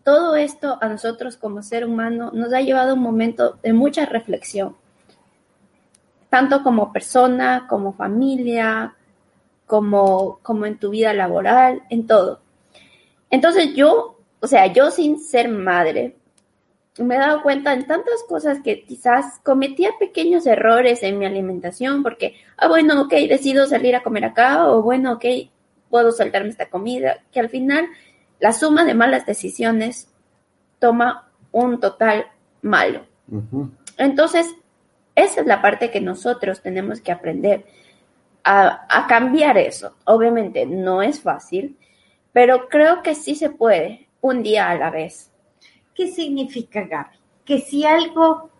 [0.02, 4.04] todo esto a nosotros como ser humano nos ha llevado a un momento de mucha
[4.04, 4.76] reflexión,
[6.28, 8.96] tanto como persona, como familia,
[9.64, 12.40] como, como en tu vida laboral, en todo.
[13.30, 16.16] Entonces yo, o sea, yo sin ser madre,
[16.98, 22.02] me he dado cuenta en tantas cosas que quizás cometía pequeños errores en mi alimentación
[22.02, 25.24] porque, ah, bueno, ok, decido salir a comer acá o bueno, ok,
[25.90, 27.86] puedo saltarme esta comida, que al final
[28.40, 30.12] la suma de malas decisiones
[30.78, 32.26] toma un total
[32.62, 33.06] malo.
[33.96, 34.54] Entonces,
[35.14, 37.64] esa es la parte que nosotros tenemos que aprender
[38.44, 39.96] a, a cambiar eso.
[40.04, 41.76] Obviamente no es fácil,
[42.32, 45.32] pero creo que sí se puede, un día a la vez.
[45.98, 47.16] ¿Qué significa Gaby?
[47.44, 48.50] Que si algo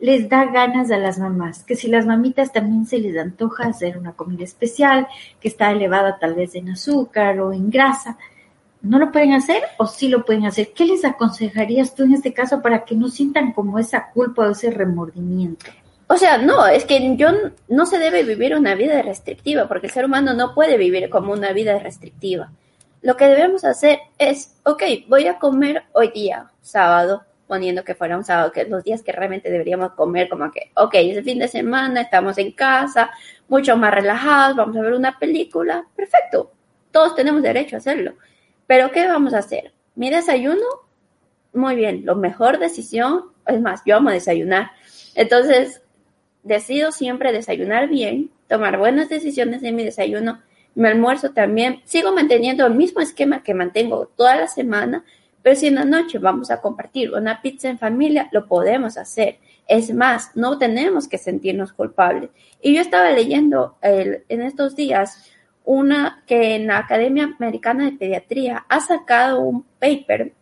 [0.00, 3.96] les da ganas a las mamás, que si las mamitas también se les antoja hacer
[3.96, 5.08] una comida especial,
[5.40, 8.18] que está elevada tal vez en azúcar o en grasa,
[8.82, 10.74] ¿no lo pueden hacer o sí lo pueden hacer?
[10.74, 14.50] ¿Qué les aconsejarías tú en este caso para que no sientan como esa culpa o
[14.50, 15.64] ese remordimiento?
[16.06, 17.28] O sea, no, es que yo
[17.66, 21.32] no se debe vivir una vida restrictiva, porque el ser humano no puede vivir como
[21.32, 22.52] una vida restrictiva.
[23.00, 28.16] Lo que debemos hacer es, ok, voy a comer hoy día, sábado, poniendo que fuera
[28.16, 31.38] un sábado, que los días que realmente deberíamos comer, como que, ok, es el fin
[31.38, 33.10] de semana, estamos en casa,
[33.48, 36.52] mucho más relajados, vamos a ver una película, perfecto,
[36.90, 38.14] todos tenemos derecho a hacerlo.
[38.66, 39.72] Pero ¿qué vamos a hacer?
[39.94, 40.64] Mi desayuno,
[41.52, 44.70] muy bien, lo mejor decisión, es más, yo amo desayunar.
[45.14, 45.82] Entonces,
[46.42, 50.40] decido siempre desayunar bien, tomar buenas decisiones en mi desayuno
[50.74, 55.04] mi almuerzo también, sigo manteniendo el mismo esquema que mantengo toda la semana,
[55.44, 59.40] pero si en la noche vamos a compartir una pizza en familia, lo podemos hacer.
[59.68, 62.30] Es más, no tenemos que sentirnos culpables.
[62.62, 65.30] Y yo estaba leyendo en estos días
[65.66, 70.32] una que en la Academia Americana de Pediatría ha sacado un paper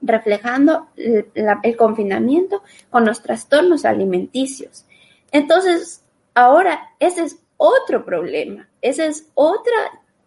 [0.00, 4.86] reflejando el, confinamiento con los trastornos alimenticios.
[5.32, 6.04] Entonces,
[6.34, 9.74] ahora ese es otro problema, ese es otra,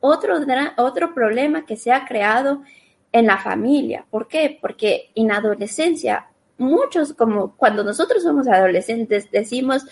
[0.02, 0.36] otro,
[0.76, 2.64] otro problema que se ha creado
[3.12, 4.06] en la familia.
[4.10, 4.58] ¿Por qué?
[4.62, 9.86] Porque en adolescencia, muchos, como cuando nosotros somos adolescentes, decimos,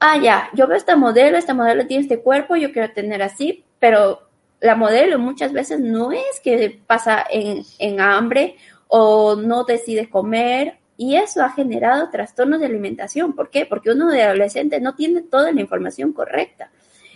[0.00, 3.64] ah, ya, yo veo esta modelo, esta modelo tiene este cuerpo, yo quiero tener así,
[3.78, 4.22] pero
[4.60, 8.56] la modelo muchas veces no es que pasa en, en hambre
[8.88, 13.34] o no decide comer y eso ha generado trastornos de alimentación.
[13.34, 13.66] ¿Por qué?
[13.66, 16.72] Porque uno de adolescente no tiene toda la información correcta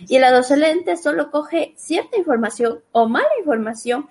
[0.07, 4.07] y el adolescente solo coge cierta información o mala información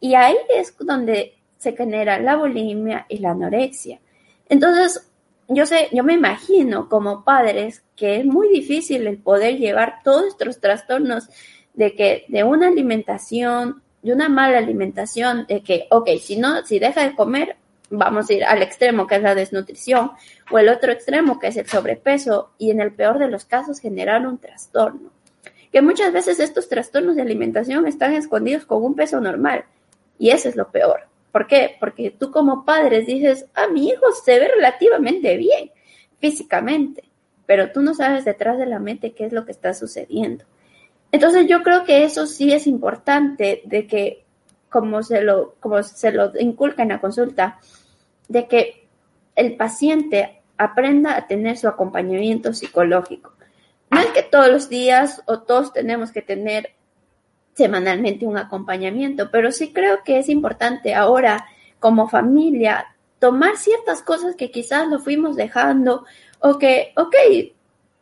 [0.00, 4.00] y ahí es donde se genera la bulimia y la anorexia.
[4.48, 5.10] Entonces,
[5.48, 10.26] yo sé, yo me imagino como padres que es muy difícil el poder llevar todos
[10.26, 11.28] estos trastornos
[11.74, 16.78] de que de una alimentación de una mala alimentación, de que, ok, si no, si
[16.78, 17.56] deja de comer,
[17.88, 20.12] vamos a ir al extremo que es la desnutrición,
[20.50, 23.80] o el otro extremo que es el sobrepeso, y en el peor de los casos
[23.80, 25.10] generar un trastorno.
[25.72, 29.64] Que muchas veces estos trastornos de alimentación están escondidos con un peso normal,
[30.18, 31.08] y eso es lo peor.
[31.32, 31.76] ¿Por qué?
[31.80, 35.70] Porque tú como padres dices, ah, mi hijo se ve relativamente bien
[36.20, 37.04] físicamente,
[37.44, 40.44] pero tú no sabes detrás de la mente qué es lo que está sucediendo.
[41.12, 44.24] Entonces yo creo que eso sí es importante de que,
[44.68, 47.58] como se lo, como se lo inculca en la consulta,
[48.28, 48.88] de que
[49.36, 53.32] el paciente aprenda a tener su acompañamiento psicológico.
[53.90, 56.70] No es que todos los días o todos tenemos que tener
[57.54, 61.46] semanalmente un acompañamiento, pero sí creo que es importante ahora
[61.78, 62.86] como familia
[63.18, 66.04] tomar ciertas cosas que quizás lo fuimos dejando
[66.40, 67.14] o que, ok,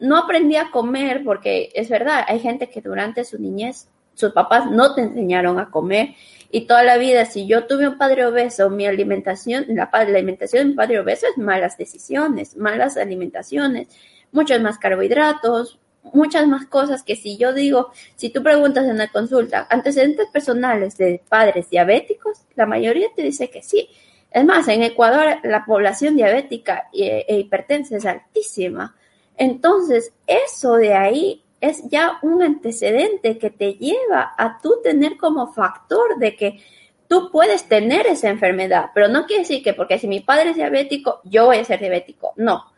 [0.00, 4.70] no aprendí a comer porque es verdad, hay gente que durante su niñez sus papás
[4.70, 6.14] no te enseñaron a comer
[6.50, 10.70] y toda la vida si yo tuve un padre obeso, mi alimentación, la, alimentación de
[10.70, 13.88] un padre obeso es malas decisiones, malas alimentaciones,
[14.32, 19.08] muchos más carbohidratos, muchas más cosas que si yo digo, si tú preguntas en la
[19.08, 23.88] consulta antecedentes personales de padres diabéticos, la mayoría te dice que sí.
[24.30, 28.96] Es más, en Ecuador la población diabética e, e hipertensa es altísima.
[29.36, 35.52] Entonces, eso de ahí es ya un antecedente que te lleva a tú tener como
[35.52, 36.60] factor de que
[37.08, 40.56] tú puedes tener esa enfermedad, pero no quiere decir que porque si mi padre es
[40.56, 42.32] diabético, yo voy a ser diabético.
[42.36, 42.71] No.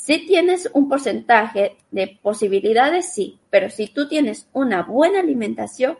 [0.00, 5.98] Si tienes un porcentaje de posibilidades, sí, pero si tú tienes una buena alimentación,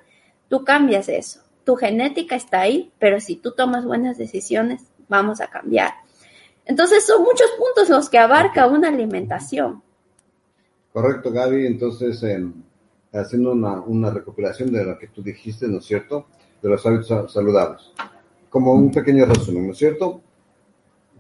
[0.49, 1.41] tú cambias eso.
[1.65, 5.93] Tu genética está ahí, pero si tú tomas buenas decisiones, vamos a cambiar.
[6.65, 9.83] Entonces son muchos puntos los que abarca una alimentación.
[10.95, 11.67] Correcto, Gaby.
[11.67, 12.55] Entonces, em,
[13.13, 16.27] haciendo una, una, recopilación de lo que tú dijiste, ¿no es cierto?
[16.63, 17.93] De los hábitos saludables.
[18.49, 20.23] Como un pequeño resumen, ¿no es cierto?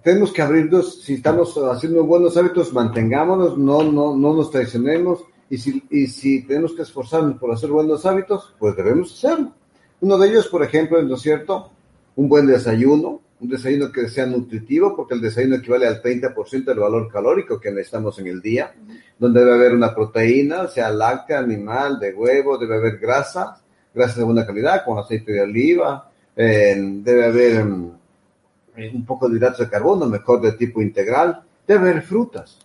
[0.02, 5.24] Tenemos que abrirnos, si estamos haciendo buenos hábitos, mantengámonos, no, no, no nos traicionemos.
[5.50, 9.52] Y si, y si tenemos que esforzarnos por hacer buenos hábitos, pues debemos hacerlo.
[10.00, 11.70] Uno de ellos, por ejemplo, ¿no es cierto?
[12.16, 16.78] Un buen desayuno, un desayuno que sea nutritivo, porque el desayuno equivale al 30% del
[16.78, 18.72] valor calórico que necesitamos en el día,
[19.18, 23.60] donde debe haber una proteína, sea láctea, animal, de huevo, debe haber grasa,
[23.94, 27.99] grasa de buena calidad, con aceite de oliva, eh, debe haber mm,
[28.92, 32.58] un poco de hidratos de carbono, mejor de tipo integral, debe haber frutas.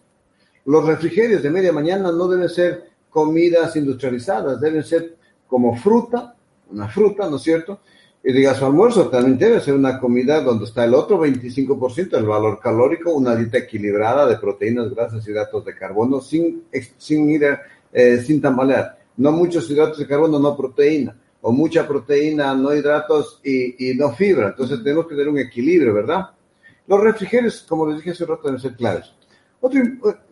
[0.65, 5.15] Los refrigerios de media mañana no deben ser comidas industrializadas, deben ser
[5.47, 6.35] como fruta,
[6.71, 7.79] una fruta, ¿no es cierto?
[8.23, 12.25] Y diga, su almuerzo también debe ser una comida donde está el otro 25% del
[12.25, 16.63] valor calórico, una dieta equilibrada de proteínas, grasas y hidratos de carbono sin,
[16.97, 17.57] sin ir,
[17.93, 18.97] eh, sin tambalear.
[19.17, 21.15] No muchos hidratos de carbono, no proteína.
[21.47, 24.47] O mucha proteína, no hidratos y, y no fibra.
[24.47, 26.31] Entonces tenemos que tener un equilibrio, ¿verdad?
[26.87, 29.11] Los refrigerios, como les dije hace rato, deben ser claves.
[29.61, 29.79] Otro,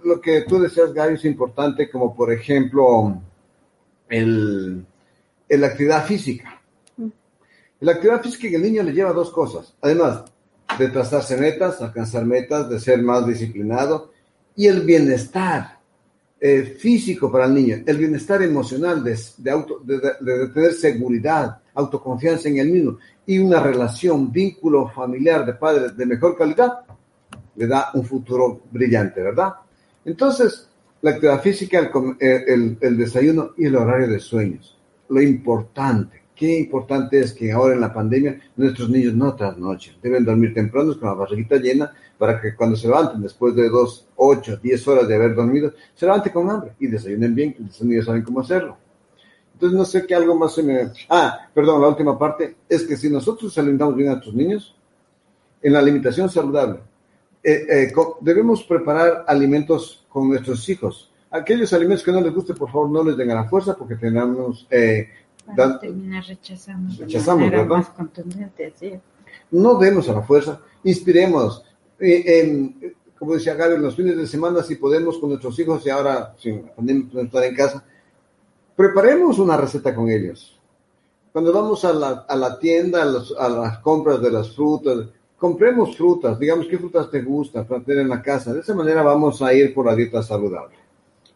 [0.04, 3.22] lo que tú decías, Gaby, es importante, como por ejemplo
[4.10, 4.84] el,
[5.50, 6.60] la actividad física.
[7.80, 9.76] La actividad física en el niño le lleva dos cosas.
[9.82, 10.24] Además
[10.80, 14.12] de trazarse metas, alcanzar metas, de ser más disciplinado
[14.56, 15.78] y el bienestar
[16.46, 22.70] eh, físico para el niño, el bienestar emocional de, de, tener seguridad, autoconfianza en el
[22.70, 26.80] mismo y una relación, vínculo familiar de padres de mejor calidad,
[27.56, 29.54] le da un futuro brillante, ¿verdad?
[30.04, 30.68] Entonces,
[31.02, 31.90] la actividad física, el,
[32.20, 34.78] el, el desayuno y el horario de sueños
[35.08, 36.24] lo importante.
[36.36, 41.00] Qué importante es que ahora en la pandemia nuestros niños no trasnochen, deben dormir temprano
[41.00, 41.94] con la barriguita llena
[42.24, 46.06] para que cuando se levanten después de dos, ocho, diez horas de haber dormido, se
[46.06, 48.78] levanten con hambre y desayunen bien, que los niños saben cómo hacerlo.
[49.52, 50.90] Entonces no sé qué algo más se me...
[51.10, 54.74] Ah, perdón, la última parte es que si nosotros alimentamos bien a nuestros niños,
[55.62, 56.80] en la alimentación saludable,
[57.44, 61.12] eh, eh, debemos preparar alimentos con nuestros hijos.
[61.30, 63.98] Aquellos alimentos que no les guste, por favor, no les den a la fuerza porque
[63.98, 64.66] tenemos...
[64.72, 65.10] Eh,
[65.58, 65.78] dan,
[66.26, 67.68] rechazamos, rechazamos ¿verdad?
[67.68, 68.94] Más contundente, ¿sí?
[69.52, 71.66] No demos a la fuerza, inspiremos.
[72.06, 75.90] Eh, como decía Gaby, en los fines de semana, si podemos con nuestros hijos y
[75.90, 77.84] ahora, sin pandemia, estar en casa,
[78.76, 80.60] preparemos una receta con ellos.
[81.32, 85.08] Cuando vamos a la, a la tienda, a, los, a las compras de las frutas,
[85.38, 88.54] compremos frutas, digamos qué frutas te gustan para tener en la casa.
[88.54, 90.76] De esa manera vamos a ir por la dieta saludable.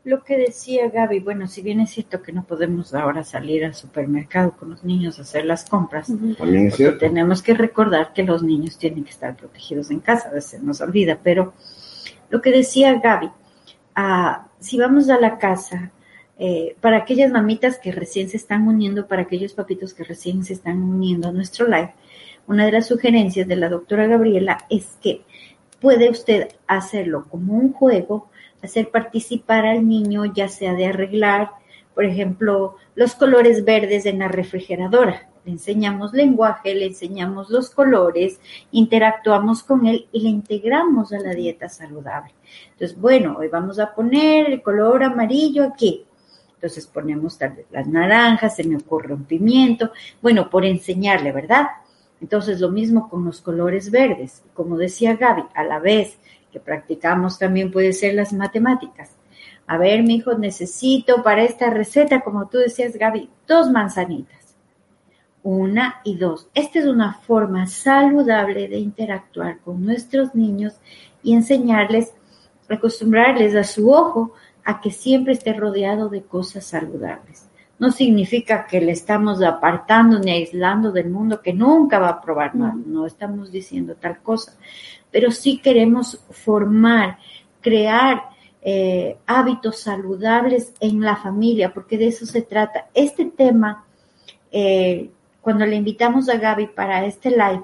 [0.08, 3.76] Lo que decía Gaby, bueno, si bien es cierto que no podemos ahora salir al
[3.76, 7.00] supermercado con los niños a hacer las compras, También es cierto.
[7.00, 10.80] tenemos que recordar que los niños tienen que estar protegidos en casa, a veces nos
[10.80, 11.54] olvida, pero
[12.30, 13.30] lo que decía Gaby,
[13.96, 15.92] ah, si vamos a la casa,
[16.40, 20.54] eh, para aquellas mamitas que recién se están uniendo, para aquellos papitos que recién se
[20.54, 21.94] están uniendo a nuestro live,
[22.48, 25.26] una de las sugerencias de la doctora Gabriela es que
[25.82, 28.30] puede usted hacerlo como un juego,
[28.68, 31.52] hacer participar al niño, ya sea de arreglar,
[31.96, 35.30] por ejemplo, los colores verdes en la refrigeradora.
[35.46, 38.40] Le enseñamos lenguaje, le enseñamos los colores,
[38.72, 42.34] interactuamos con él y le integramos a la dieta saludable.
[42.74, 46.06] Entonces, bueno, hoy vamos a poner el color amarillo aquí.
[46.56, 49.92] Entonces ponemos tal vez las naranjas, se me ocurre un pimiento,
[50.22, 51.68] bueno, por enseñarle, ¿verdad?
[52.20, 54.44] Entonces, lo mismo con los colores verdes.
[54.54, 56.18] Como decía Gaby, a la vez
[56.58, 59.12] que practicamos también puede ser las matemáticas.
[59.68, 64.56] A ver, mi hijo, necesito para esta receta, como tú decías, Gaby, dos manzanitas.
[65.44, 66.50] Una y dos.
[66.56, 70.74] Esta es una forma saludable de interactuar con nuestros niños
[71.22, 72.14] y enseñarles,
[72.68, 74.34] acostumbrarles a su ojo
[74.64, 77.48] a que siempre esté rodeado de cosas saludables
[77.80, 82.56] no significa que le estamos apartando ni aislando del mundo que nunca va a probar
[82.56, 84.58] nada, no estamos diciendo tal cosa,
[85.12, 87.18] pero sí queremos formar,
[87.62, 88.24] crear
[88.62, 92.88] eh, hábitos saludables en la familia, porque de eso se trata.
[92.94, 93.86] Este tema,
[94.52, 95.10] eh,
[95.42, 97.64] cuando le invitamos a Gaby para este live,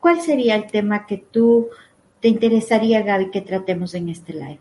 [0.00, 1.68] ¿cuál sería el tema que tú
[2.20, 4.60] te interesaría, Gaby, que tratemos en este live?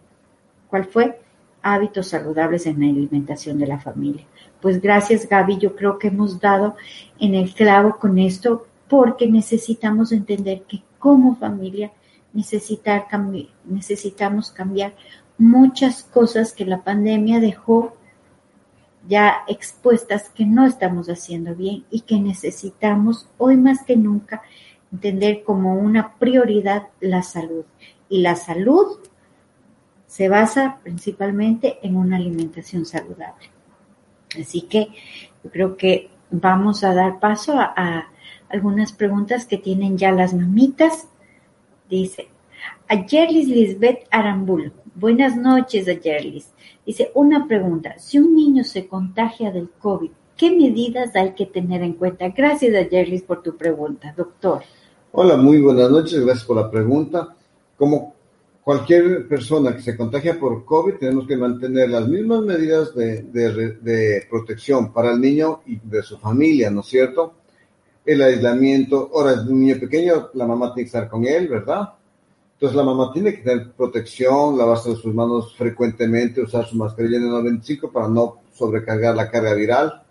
[0.69, 1.19] ¿Cuál fue?
[1.61, 4.25] Hábitos saludables en la alimentación de la familia.
[4.61, 6.75] Pues gracias Gaby, yo creo que hemos dado
[7.19, 11.93] en el clavo con esto porque necesitamos entender que como familia
[12.33, 13.07] necesitar
[13.63, 14.93] necesitamos cambiar
[15.37, 17.95] muchas cosas que la pandemia dejó
[19.07, 24.41] ya expuestas que no estamos haciendo bien y que necesitamos hoy más que nunca
[24.91, 27.63] entender como una prioridad la salud.
[28.09, 28.99] Y la salud
[30.05, 33.49] se basa principalmente en una alimentación saludable.
[34.37, 34.89] Así que
[35.45, 38.09] yo creo que vamos a dar paso a,
[38.51, 41.07] algunas preguntas que tienen ya las mamitas.
[41.89, 42.27] Dice,
[42.87, 44.71] Ayerlis Lisbeth Arambulo.
[44.95, 46.51] Buenas noches, Ayerlis.
[46.85, 47.97] Dice, una pregunta.
[47.97, 52.29] Si un niño se contagia del COVID, ¿qué medidas hay que tener en cuenta?
[52.29, 54.63] Gracias, Ayerlis, por tu pregunta, doctor.
[55.13, 56.23] Hola, muy buenas noches.
[56.23, 57.35] Gracias por la pregunta.
[57.77, 58.15] Como
[58.63, 64.25] cualquier persona que se contagia por COVID, tenemos que mantener las mismas medidas de, de,
[64.29, 67.33] protección para el niño y de su familia, ¿no es cierto?
[68.05, 71.93] El aislamiento, ahora es un niño pequeño, la mamá tiene que estar con él, ¿verdad?
[72.53, 77.29] Entonces la mamá tiene que tener protección, lavarse sus manos frecuentemente, usar su mascarilla en
[77.29, 80.03] 95 para no sobrecargar la carga viral,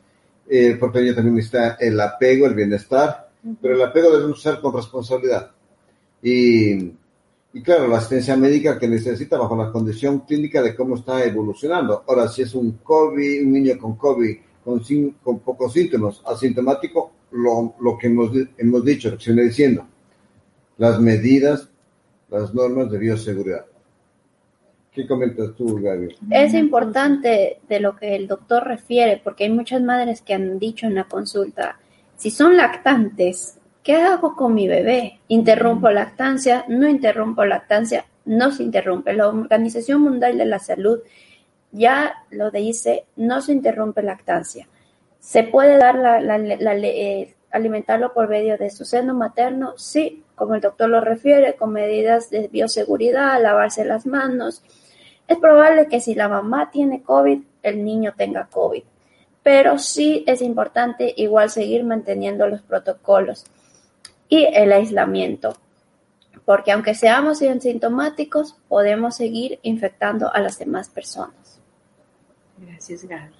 [0.48, 3.30] eh, porque ella también necesita el apego, el bienestar,
[3.60, 5.50] pero el apego debe ser con responsabilidad.
[6.22, 6.92] Y
[7.52, 12.04] y claro, la asistencia médica que necesita bajo la condición clínica de cómo está evolucionando.
[12.06, 14.80] Ahora, si es un COVID, un niño con COVID con,
[15.22, 19.86] con pocos síntomas, asintomático, lo, lo que hemos, hemos dicho, lo que se viene diciendo,
[20.78, 21.68] las medidas,
[22.28, 23.66] las normas de bioseguridad.
[24.92, 26.16] ¿Qué comentas tú, Gaby?
[26.30, 30.86] Es importante de lo que el doctor refiere, porque hay muchas madres que han dicho
[30.86, 31.78] en la consulta,
[32.16, 35.20] si son lactantes, ¿Qué hago con mi bebé?
[35.28, 36.66] ¿Interrumpo lactancia?
[36.68, 38.04] ¿No interrumpo lactancia?
[38.26, 39.14] No se interrumpe.
[39.14, 41.00] La Organización Mundial de la Salud
[41.72, 44.68] ya lo dice, no se interrumpe lactancia.
[45.20, 46.18] Se puede dar la,
[46.76, 51.72] eh, alimentarlo por medio de su seno materno, sí, como el doctor lo refiere, con
[51.72, 54.62] medidas de bioseguridad, lavarse las manos.
[55.28, 58.82] Es probable que si la mamá tiene COVID, el niño tenga COVID.
[59.42, 63.44] pero sí es importante igual seguir manteniendo los protocolos
[64.28, 65.56] y el aislamiento,
[66.44, 71.60] porque aunque seamos asintomáticos, podemos seguir infectando a las demás personas.
[72.58, 73.34] Gracias, Gaby.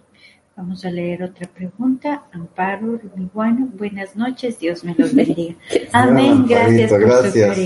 [0.61, 2.25] Vamos a leer otra pregunta.
[2.33, 3.01] Amparo
[3.33, 5.55] bueno, buenas noches, Dios me los bendiga.
[5.93, 7.57] Amén, gracias por gracias.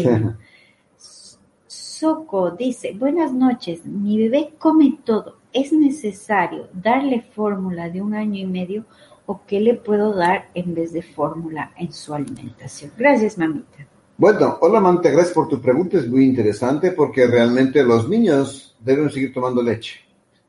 [0.96, 5.38] su Soco dice, buenas noches, mi bebé come todo.
[5.52, 8.84] ¿Es necesario darle fórmula de un año y medio
[9.26, 12.92] o qué le puedo dar en vez de fórmula en su alimentación?
[12.96, 13.88] Gracias, mamita.
[14.16, 15.98] Bueno, hola, mamita, gracias por tu pregunta.
[15.98, 20.03] Es muy interesante porque realmente los niños deben seguir tomando leche.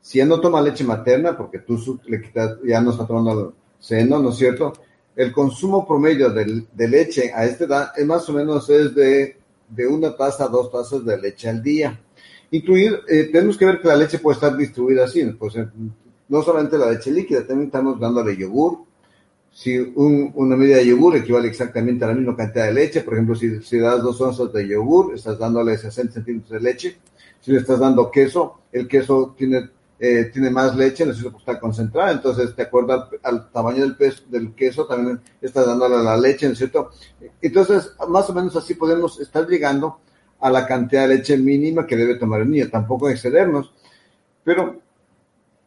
[0.06, 4.20] Si él no toma leche materna, porque tú le quitas, ya no está tomando seno,
[4.20, 4.72] ¿no es cierto?
[5.16, 9.36] El consumo promedio de, leche a esta edad es más o menos es de
[9.68, 12.00] de una taza a dos tazas de leche al día.
[12.52, 15.66] Incluir, eh, tenemos que ver que la leche puede estar distribuida así, pues eh,
[16.28, 18.84] no solamente la leche líquida, también estamos dándole yogur.
[19.50, 23.34] Si una medida de yogur equivale exactamente a la misma cantidad de leche, por ejemplo,
[23.34, 26.96] si, si das dos onzas de yogur, estás dándole 60 centímetros de leche.
[27.40, 32.12] Si le estás dando queso, el queso tiene eh, tiene más leche, necesita estar concentrada,
[32.12, 36.52] entonces de acuerdo al, tamaño del, peso, del queso también está dándole la leche, ¿no
[36.52, 36.90] es cierto?
[37.40, 40.00] Entonces, más o menos así podemos estar llegando
[40.38, 43.72] a la cantidad de leche mínima que debe tomar el niño, tampoco excedernos,
[44.44, 44.80] pero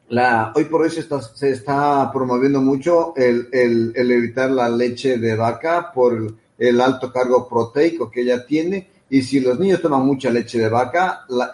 [0.09, 4.69] la, hoy por hoy se está, se está promoviendo mucho el, el, el, evitar la
[4.69, 9.81] leche de vaca por el, alto cargo proteico que ella tiene, y si los niños
[9.81, 11.51] toman mucha leche de vaca, la,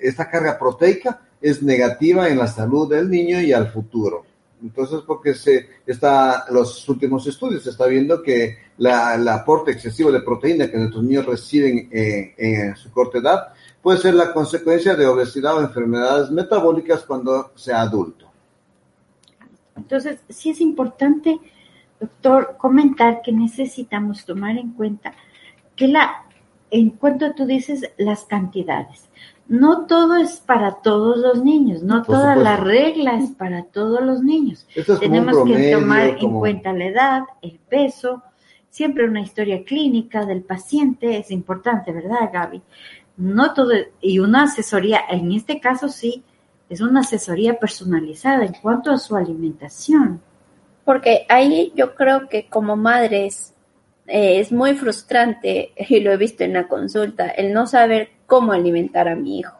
[0.00, 4.24] esta carga proteica es negativa en la salud del niño y al futuro.
[4.62, 10.20] Entonces, porque se está, los últimos estudios se está viendo que el aporte excesivo de
[10.20, 13.48] proteína que nuestros niños reciben eh, en su corta edad
[13.80, 18.26] puede ser la consecuencia de obesidad o enfermedades metabólicas cuando sea adulto.
[19.76, 21.38] Entonces, sí es importante,
[22.00, 25.14] doctor, comentar que necesitamos tomar en cuenta
[25.76, 26.24] que la,
[26.70, 29.08] en cuanto tú dices las cantidades,
[29.48, 34.22] no todo es para todos los niños, no toda la regla es para todos los
[34.22, 34.66] niños.
[35.00, 38.22] Tenemos que tomar en cuenta la edad, el peso,
[38.68, 42.62] siempre una historia clínica del paciente es importante, ¿verdad, Gaby?
[43.16, 43.72] No todo,
[44.02, 46.22] y una asesoría, en este caso sí,
[46.68, 50.20] es una asesoría personalizada en cuanto a su alimentación.
[50.84, 53.54] Porque ahí yo creo que como madres
[54.06, 58.52] eh, es muy frustrante, y lo he visto en la consulta, el no saber cómo
[58.52, 59.58] alimentar a mi hijo.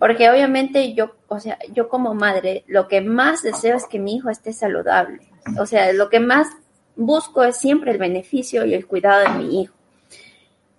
[0.00, 4.16] Porque obviamente yo, o sea, yo como madre, lo que más deseo es que mi
[4.16, 5.20] hijo esté saludable.
[5.58, 6.48] O sea, lo que más
[6.96, 9.74] busco es siempre el beneficio y el cuidado de mi hijo.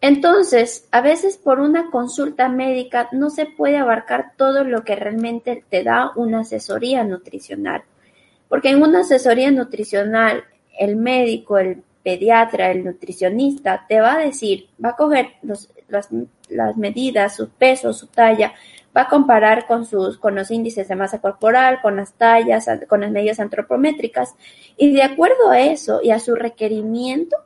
[0.01, 5.63] Entonces, a veces por una consulta médica no se puede abarcar todo lo que realmente
[5.69, 7.83] te da una asesoría nutricional.
[8.49, 10.43] Porque en una asesoría nutricional,
[10.79, 16.09] el médico, el pediatra, el nutricionista, te va a decir, va a coger los, las,
[16.49, 18.53] las medidas, su peso, su talla,
[18.95, 23.01] va a comparar con sus, con los índices de masa corporal, con las tallas, con
[23.01, 24.35] las medidas antropométricas,
[24.77, 27.37] y de acuerdo a eso y a su requerimiento,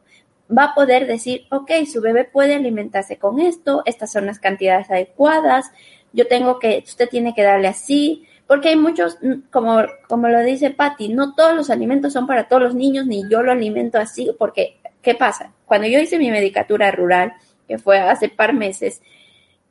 [0.55, 4.89] va a poder decir, ok, su bebé puede alimentarse con esto, estas son las cantidades
[4.89, 5.71] adecuadas,
[6.13, 9.17] yo tengo que, usted tiene que darle así, porque hay muchos,
[9.51, 13.27] como, como lo dice Patty, no todos los alimentos son para todos los niños, ni
[13.29, 15.51] yo lo alimento así, porque, ¿qué pasa?
[15.65, 17.33] Cuando yo hice mi medicatura rural,
[17.67, 19.01] que fue hace par meses,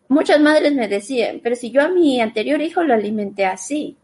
[0.09, 3.97] muchas madres me decían, pero si yo a mi anterior hijo lo alimenté así,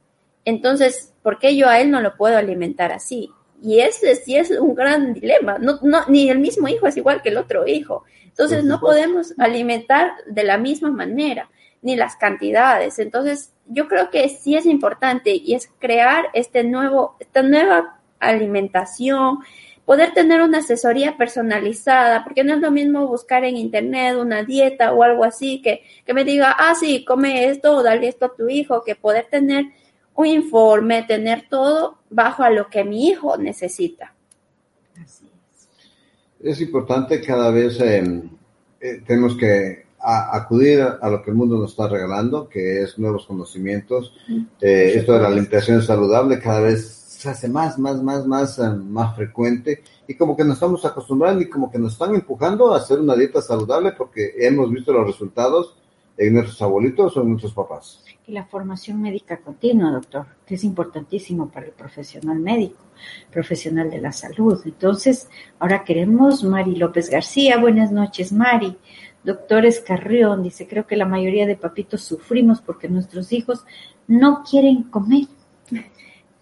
[0.45, 3.31] entonces, ¿por qué yo a él no lo puedo alimentar así?
[3.63, 5.59] Y ese sí es un gran dilema.
[5.59, 8.05] No, no, ni el mismo hijo es igual que el otro hijo.
[8.25, 11.51] Entonces, no podemos alimentar de la misma manera,
[11.83, 12.99] ni las cantidades.
[12.99, 19.41] Entonces, yo creo que sí es importante y es crear este nuevo, esta nueva alimentación,
[19.85, 24.93] poder tener una asesoría personalizada, porque no es lo mismo buscar en internet una dieta
[24.93, 28.35] o algo así que, que me diga, ah, sí, come esto o dale esto a
[28.35, 29.67] tu hijo, que poder tener
[30.15, 34.15] un informe, tener todo bajo a lo que mi hijo necesita.
[35.03, 35.31] Así
[36.41, 36.53] es.
[36.53, 38.23] Es importante cada vez eh,
[38.81, 43.27] eh, tenemos que acudir a, lo que el mundo nos está regalando, que es nuevos
[43.27, 44.15] conocimientos.
[44.61, 48.63] Eh, esto de la alimentación saludable cada vez se hace más, más, más, más, eh,
[48.71, 52.79] más frecuente y como que nos estamos acostumbrando y como que nos están empujando a
[52.79, 55.77] hacer una dieta saludable porque hemos visto los resultados
[56.17, 58.03] en nuestros abuelitos o en nuestros papás.
[58.27, 62.79] Y la formación médica continua, doctor, que es importantísimo para el profesional médico,
[63.31, 64.59] profesional de la salud.
[64.65, 67.59] Entonces, ahora queremos Mari López García.
[67.59, 68.79] Buenas noches, Mari.
[69.23, 73.67] Doctor Escarrión dice, creo que la mayoría de papitos sufrimos porque nuestros hijos
[74.09, 75.27] no quieren comer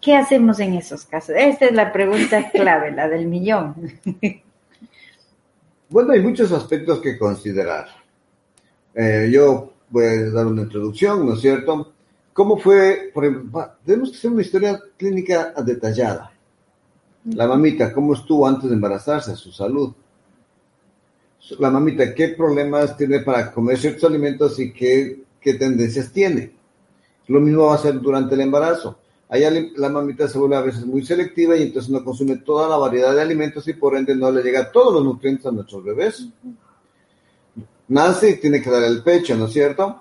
[0.00, 1.34] ¿Qué hacemos en esos casos?
[1.36, 3.74] Esta es la pregunta clave, la del millón.
[5.90, 7.86] Bueno, hay muchos aspectos que considerar.
[8.94, 11.92] Eh, yo voy a dar una introducción, ¿no es cierto?
[12.32, 16.30] ¿Cómo fue, por ejemplo, tenemos que hacer una historia clínica detallada.
[17.24, 19.34] La mamita, ¿cómo estuvo antes de embarazarse?
[19.34, 19.92] Su salud.
[21.58, 26.52] La mamita, ¿qué problemas tiene para comer ciertos alimentos y qué, qué tendencias tiene?
[27.26, 28.98] Lo mismo va a ser durante el embarazo.
[29.30, 32.78] Allá la mamita se vuelve a veces muy selectiva y entonces no consume toda la
[32.78, 36.28] variedad de alimentos y por ende no le llega todos los nutrientes a nuestros bebés.
[37.88, 40.00] Nace y tiene que dar el pecho, ¿no es cierto?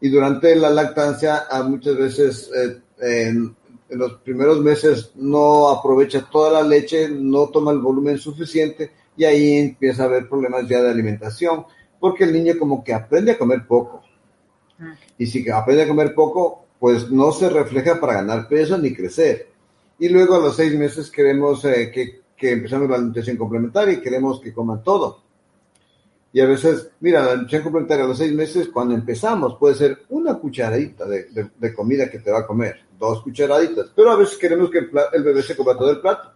[0.00, 3.54] Y durante la lactancia, muchas veces eh, en,
[3.90, 9.58] los primeros meses no aprovecha toda la leche, no toma el volumen suficiente y ahí
[9.58, 11.66] empieza a haber problemas ya de alimentación,
[12.00, 14.02] porque el niño como que aprende a comer poco.
[14.80, 14.94] Ah.
[15.18, 19.46] Y si aprende a comer poco, pues no se refleja para ganar peso ni crecer.
[20.00, 24.00] Y luego a los seis meses queremos eh, que, que empezamos la alimentación complementaria y
[24.00, 25.22] queremos que coman todo.
[26.32, 30.02] Y a veces, mira, la alimentación complementaria a los seis meses, cuando empezamos, puede ser
[30.08, 34.36] una cucharadita de, de, comida que te va a comer, dos cucharaditas, pero a veces
[34.36, 36.32] queremos que el, bebé se coma todo el plato.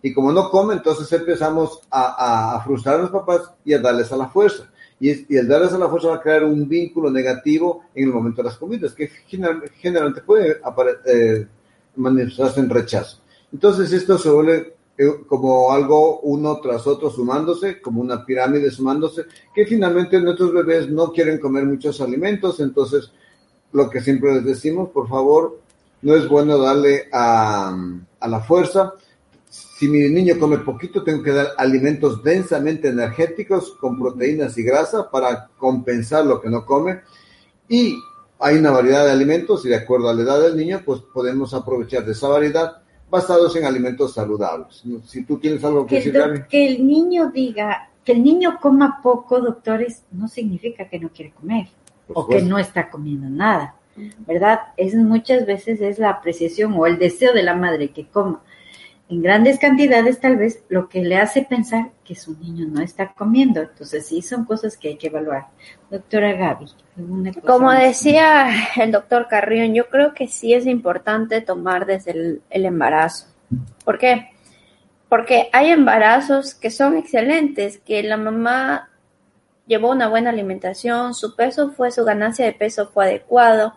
[0.00, 4.10] Y como no come, entonces empezamos a, a frustrar a los papás y a darles
[4.12, 4.66] a la fuerza
[5.10, 8.42] y, el darles a la fuerza va a crear un vínculo negativo en el momento
[8.42, 10.60] de las comidas, que generalmente puede
[11.06, 11.46] eh,
[11.96, 13.18] manifestarse en rechazo.
[13.52, 19.26] Entonces esto se vuelve eh, como algo uno tras otro sumándose, como una pirámide sumándose,
[19.54, 23.10] que finalmente nuestros bebés no quieren comer muchos alimentos, entonces
[23.72, 25.58] lo que siempre les decimos, por favor,
[26.02, 27.76] no es bueno darle a,
[28.20, 28.94] a la fuerza,
[29.84, 35.10] si mi niño come poquito, tengo que dar alimentos densamente energéticos con proteínas y grasa
[35.10, 37.00] para compensar lo que no come.
[37.68, 37.94] Y
[38.38, 41.52] hay una variedad de alimentos y de acuerdo a la edad del niño, pues podemos
[41.52, 42.78] aprovechar de esa variedad
[43.10, 44.82] basados en alimentos saludables.
[45.04, 49.38] Si tú tienes algo que, decir, Que el niño diga, que el niño coma poco,
[49.42, 51.68] doctores, no significa que no quiere comer
[52.08, 53.74] o que no está comiendo nada,
[54.26, 54.60] ¿verdad?
[54.78, 58.40] Es muchas veces es la apreciación o el deseo de la madre que coma
[59.08, 63.12] en grandes cantidades tal vez lo que le hace pensar que su niño no está
[63.12, 63.60] comiendo.
[63.60, 65.48] Entonces sí son cosas que hay que evaluar.
[65.90, 66.66] Doctora Gaby.
[67.46, 72.64] Como decía el doctor Carrión, yo creo que sí es importante tomar desde el, el
[72.64, 73.26] embarazo.
[73.84, 74.30] ¿Por qué?
[75.08, 78.88] Porque hay embarazos que son excelentes, que la mamá
[79.66, 83.74] llevó una buena alimentación, su peso fue, su ganancia de peso fue adecuado.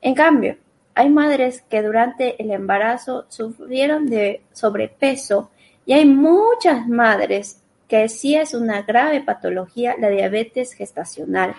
[0.00, 0.56] En cambio,
[0.98, 5.48] hay madres que durante el embarazo sufrieron de sobrepeso
[5.86, 11.54] y hay muchas madres que sí es una grave patología la diabetes gestacional.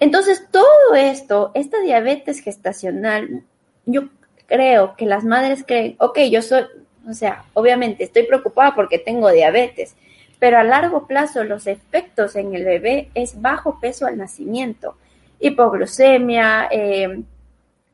[0.00, 3.44] Entonces, todo esto, esta diabetes gestacional,
[3.84, 4.08] yo
[4.46, 6.64] creo que las madres creen, ok, yo soy,
[7.08, 9.94] o sea, obviamente estoy preocupada porque tengo diabetes,
[10.40, 14.96] pero a largo plazo los efectos en el bebé es bajo peso al nacimiento,
[15.38, 17.22] hipoglucemia, eh,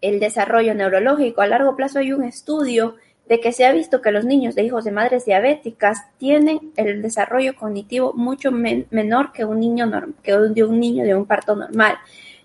[0.03, 1.41] el desarrollo neurológico.
[1.41, 2.97] A largo plazo hay un estudio
[3.29, 7.01] de que se ha visto que los niños de hijos de madres diabéticas tienen el
[7.01, 9.91] desarrollo cognitivo mucho menor que un niño
[10.23, 11.97] que de un niño de un parto normal.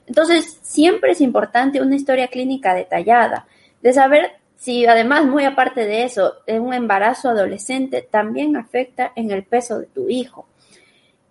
[0.06, 3.46] Entonces, siempre es importante una historia clínica detallada,
[3.82, 9.44] de saber si además, muy aparte de eso, un embarazo adolescente también afecta en el
[9.44, 10.48] peso de tu hijo.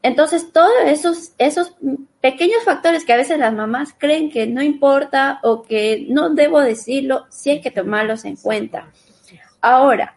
[0.06, 1.74] Entonces, todos esos, esos
[2.20, 6.60] pequeños factores que a veces las mamás creen que no importa o que no debo
[6.60, 8.92] decirlo, sí hay que tomarlos en cuenta.
[9.60, 10.16] Ahora,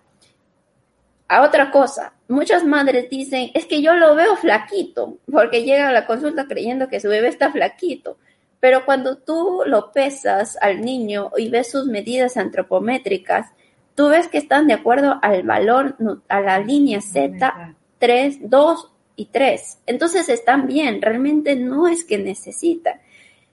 [1.27, 5.91] a otra cosa, muchas madres dicen, es que yo lo veo flaquito, porque llega a
[5.91, 8.19] la consulta creyendo que su bebé está flaquito.
[8.59, 13.47] Pero cuando tú lo pesas al niño y ves sus medidas antropométricas,
[13.95, 15.95] tú ves que están de acuerdo al valor,
[16.27, 19.79] a la línea Z, 3, 2 y tres.
[19.85, 23.01] Entonces están bien, realmente no es que necesitan,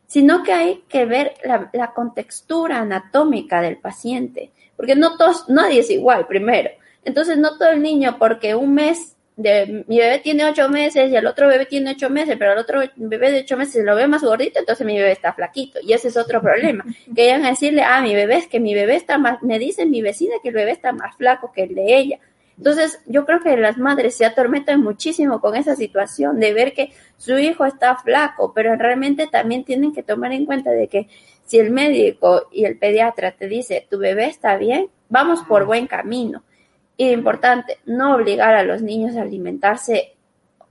[0.07, 5.91] sino que hay que ver la, contextura anatómica del paciente, porque no todos, nadie es
[5.91, 6.71] igual primero.
[7.05, 11.17] Entonces no todo el niño, porque un mes de mi bebé tiene ocho meses y
[11.17, 14.07] el otro bebé tiene ocho meses, pero el otro bebé de ocho meses lo ve
[14.07, 15.81] más gordito, entonces mi bebé está flaquito.
[15.83, 16.85] Y ese es otro problema.
[17.15, 20.01] Que a decirle, ah, mi bebé es que mi bebé está más, me dice mi
[20.01, 22.19] vecina que el bebé está más flaco que el de ella.
[22.59, 26.93] Entonces, yo creo que las madres se atormentan muchísimo con esa situación de ver que
[27.19, 31.09] su hijo está flaco, pero realmente también tienen que tomar en cuenta de que
[31.45, 35.87] si el médico y el pediatra te dice tu bebé está bien, vamos por buen
[35.87, 36.43] camino.
[36.97, 40.15] Y importante, no obligar a los niños a alimentarse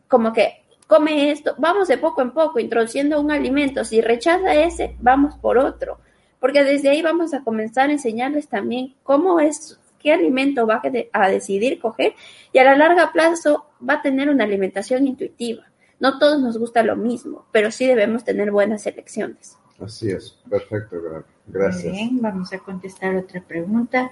[0.07, 4.95] como que come esto, vamos de poco en poco introduciendo un alimento, si rechaza ese,
[4.99, 5.99] vamos por otro
[6.45, 10.83] porque desde ahí vamos a comenzar a enseñarles también cómo es, qué alimento va
[11.13, 12.13] a decidir coger
[12.53, 15.63] y a la larga plazo va a tener una alimentación intuitiva.
[15.99, 19.57] No todos nos gusta lo mismo, pero sí debemos tener buenas elecciones.
[19.83, 20.97] Así es, perfecto,
[21.47, 21.91] gracias.
[21.91, 24.11] bien, vamos a contestar otra pregunta.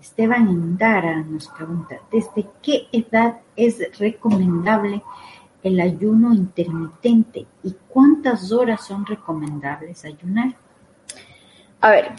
[0.00, 5.02] Esteban Indara nos pregunta, ¿desde qué edad es recomendable
[5.62, 10.56] el ayuno intermitente y cuántas horas son recomendables ayunar?
[11.82, 12.12] A ver,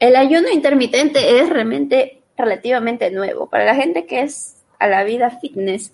[0.00, 3.48] el ayuno intermitente es realmente relativamente nuevo.
[3.48, 5.92] Para la gente que es a la vida fitness,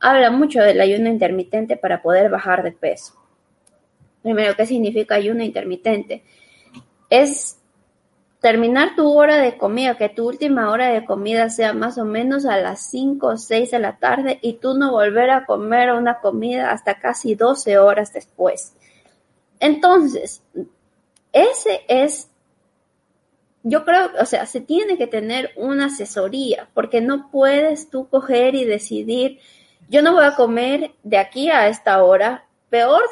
[0.00, 3.14] habla mucho del ayuno intermitente para poder bajar de peso.
[4.22, 6.22] Primero, ¿qué significa ayuno intermitente?
[7.10, 7.58] Es
[8.42, 12.44] terminar tu hora de comida, que tu última hora de comida sea más o menos
[12.44, 16.18] a las 5 o 6 de la tarde y tú no volver a comer una
[16.18, 18.74] comida hasta casi 12 horas después.
[19.60, 20.42] Entonces,
[21.32, 22.31] ese es,
[23.62, 28.54] yo creo, o sea, se tiene que tener una asesoría, porque no puedes tú coger
[28.54, 29.38] y decidir,
[29.88, 33.02] yo no voy a comer de aquí a esta hora, peor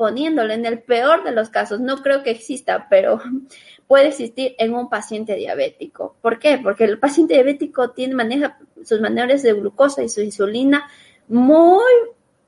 [0.00, 3.20] poniéndolo en el peor de los casos, no creo que exista, pero
[3.86, 6.16] puede existir en un paciente diabético.
[6.22, 6.56] ¿Por qué?
[6.56, 10.88] Porque el paciente diabético tiene, maneja sus maneras de glucosa y su insulina
[11.28, 11.92] muy,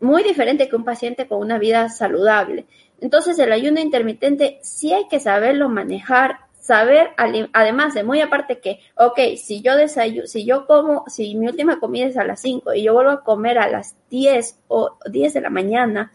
[0.00, 2.64] muy diferente que un paciente con una vida saludable.
[3.02, 7.10] Entonces, el ayuno intermitente sí hay que saberlo manejar, saber,
[7.52, 11.80] además de muy aparte que, ok, si yo desayuno, si yo como, si mi última
[11.80, 15.34] comida es a las 5 y yo vuelvo a comer a las 10 o 10
[15.34, 16.12] de la mañana,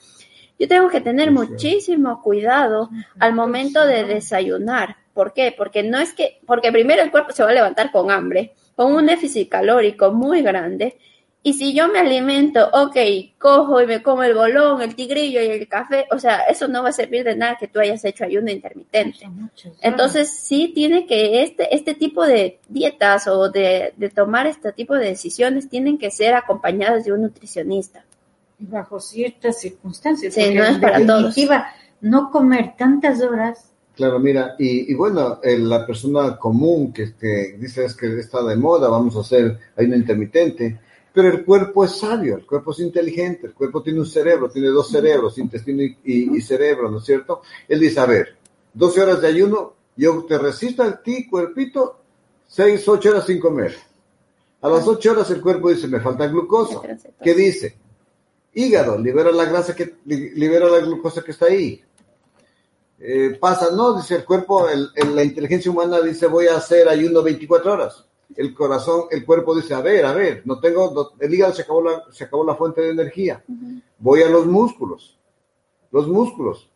[0.58, 2.90] yo tengo que tener muchísimo cuidado
[3.20, 4.96] al momento de desayunar.
[5.14, 5.54] ¿Por qué?
[5.56, 8.94] Porque no es que, porque primero el cuerpo se va a levantar con hambre, con
[8.94, 10.98] un déficit calórico muy grande.
[11.44, 12.98] Y si yo me alimento, ok,
[13.38, 16.84] cojo y me como el bolón, el tigrillo y el café, o sea, eso no
[16.84, 19.30] va a servir de nada que tú hayas hecho ayuno intermitente.
[19.82, 24.96] Entonces, sí tiene que, este, este tipo de dietas o de, de tomar este tipo
[24.96, 28.04] de decisiones tienen que ser acompañadas de un nutricionista.
[28.60, 30.34] Bajo ciertas circunstancias.
[30.34, 31.36] Sí, no es para todos.
[32.02, 37.16] No comer tantas horas Claro, mira, y, bueno, la persona común que,
[37.58, 40.80] dice es que está de moda, vamos a hacer ayuno intermitente,
[41.18, 44.68] pero el cuerpo es sabio, el cuerpo es inteligente, el cuerpo tiene un cerebro, tiene
[44.68, 47.42] dos cerebros, intestino y, cerebro, ¿no es cierto?
[47.68, 48.36] Él dice, a ver,
[48.72, 52.02] 12 horas de ayuno, yo te resisto a ti, cuerpito,
[52.50, 53.76] 6, 8 horas sin comer.
[54.62, 56.82] A las 8 horas el cuerpo dice, me falta glucosa.
[57.24, 57.76] ¿Qué dice?
[58.54, 61.84] Hígado, libera la grasa que, libera la glucosa que está ahí
[63.00, 67.24] eh, pasa, no, dice el cuerpo, el, la inteligencia humana dice voy a hacer ayuno
[67.24, 68.06] 24 horas.
[68.36, 71.82] El corazón, el cuerpo dice, a ver, a ver, no tengo, el hígado se acabó
[71.82, 73.44] la, se acabó la fuente de energía.
[74.00, 75.18] Voy a los músculos.
[75.92, 76.70] Los músculos.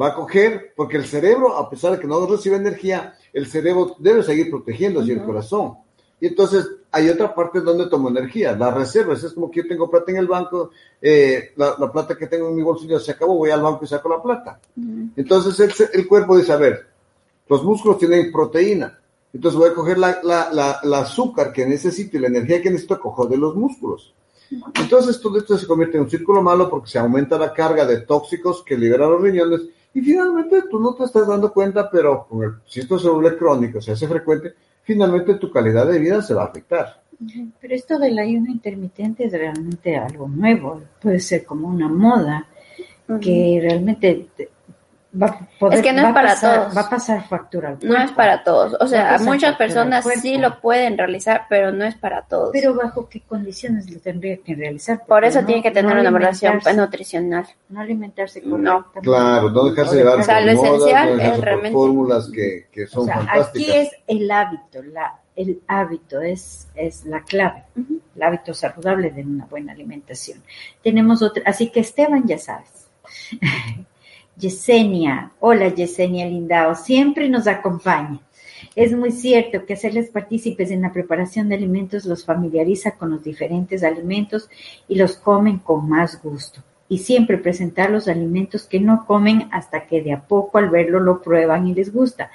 [0.00, 3.96] Va a coger, porque el cerebro, a pesar de que no recibe energía, el cerebro
[3.98, 5.78] debe seguir protegiéndose y el corazón.
[6.20, 9.22] Y entonces hay otra parte donde tomo energía, las reservas.
[9.22, 10.70] Es como que yo tengo plata en el banco,
[11.00, 14.08] eh, la, plata que tengo en mi bolsillo se acabó, voy al banco y saco
[14.08, 14.60] la plata.
[15.16, 16.86] Entonces el, el, cuerpo dice, a ver,
[17.48, 18.98] los músculos tienen proteína.
[19.36, 23.26] Entonces voy a coger la, la, azúcar que necesito y la energía que necesito, cojo
[23.26, 24.14] de los músculos.
[24.80, 28.00] Entonces todo esto se convierte en un círculo malo porque se aumenta la carga de
[28.00, 29.60] tóxicos que liberan los riñones
[29.92, 33.36] y finalmente tú no te estás dando cuenta, pero con el, si esto se vuelve
[33.36, 37.02] crónico, se hace frecuente, finalmente tu calidad de vida se va a afectar.
[37.60, 42.48] Pero esto del ayuno intermitente es realmente algo nuevo, puede ser como una moda
[43.20, 44.28] que realmente
[45.70, 46.76] es que no es para todos.
[46.76, 47.76] Va a pasar factura.
[47.82, 48.76] no es para todos.
[48.80, 52.50] O sea, muchas personas sí lo pueden realizar, pero no es para todos.
[52.52, 55.04] Pero bajo qué condiciones lo tendría que realizar.
[55.06, 57.46] Por eso tiene que tener una relación nutricional.
[57.68, 59.00] No alimentarse correctamente.
[59.02, 63.06] Claro, no dejarse llevar o sea, lo esencial es realmente fórmulas que, que son o
[63.06, 67.64] sea, Aquí es el hábito, la, el hábito es, es la clave,
[68.14, 70.42] el hábito saludable de una buena alimentación.
[70.82, 72.88] Tenemos otra, así que Esteban ya sabes.
[74.38, 78.20] Yesenia, hola Yesenia Lindao, siempre nos acompaña.
[78.74, 83.24] Es muy cierto que hacerles partícipes en la preparación de alimentos los familiariza con los
[83.24, 84.50] diferentes alimentos
[84.88, 86.62] y los comen con más gusto.
[86.86, 91.00] Y siempre presentar los alimentos que no comen hasta que de a poco al verlo
[91.00, 92.30] lo prueban y les gusta.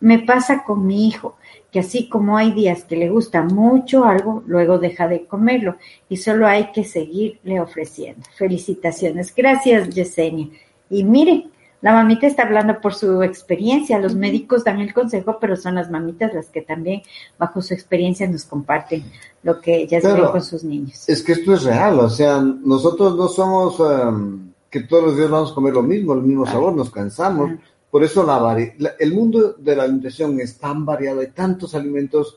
[0.00, 1.36] Me pasa con mi hijo,
[1.72, 5.76] que así como hay días que le gusta mucho algo, luego deja de comerlo
[6.10, 8.22] y solo hay que seguirle ofreciendo.
[8.36, 9.34] Felicitaciones.
[9.34, 10.48] Gracias, Yesenia.
[10.90, 11.48] Y mire,
[11.80, 15.90] la mamita está hablando por su experiencia, los médicos dan el consejo, pero son las
[15.90, 17.02] mamitas las que también
[17.38, 19.04] bajo su experiencia nos comparten
[19.44, 21.08] lo que ellas ven con sus niños.
[21.08, 25.30] Es que esto es real, o sea, nosotros no somos um, que todos los días
[25.30, 27.52] vamos a comer lo mismo, el mismo sabor, nos cansamos,
[27.90, 28.56] Por eso la,
[28.98, 32.36] el mundo de la alimentación es tan variado, hay tantos alimentos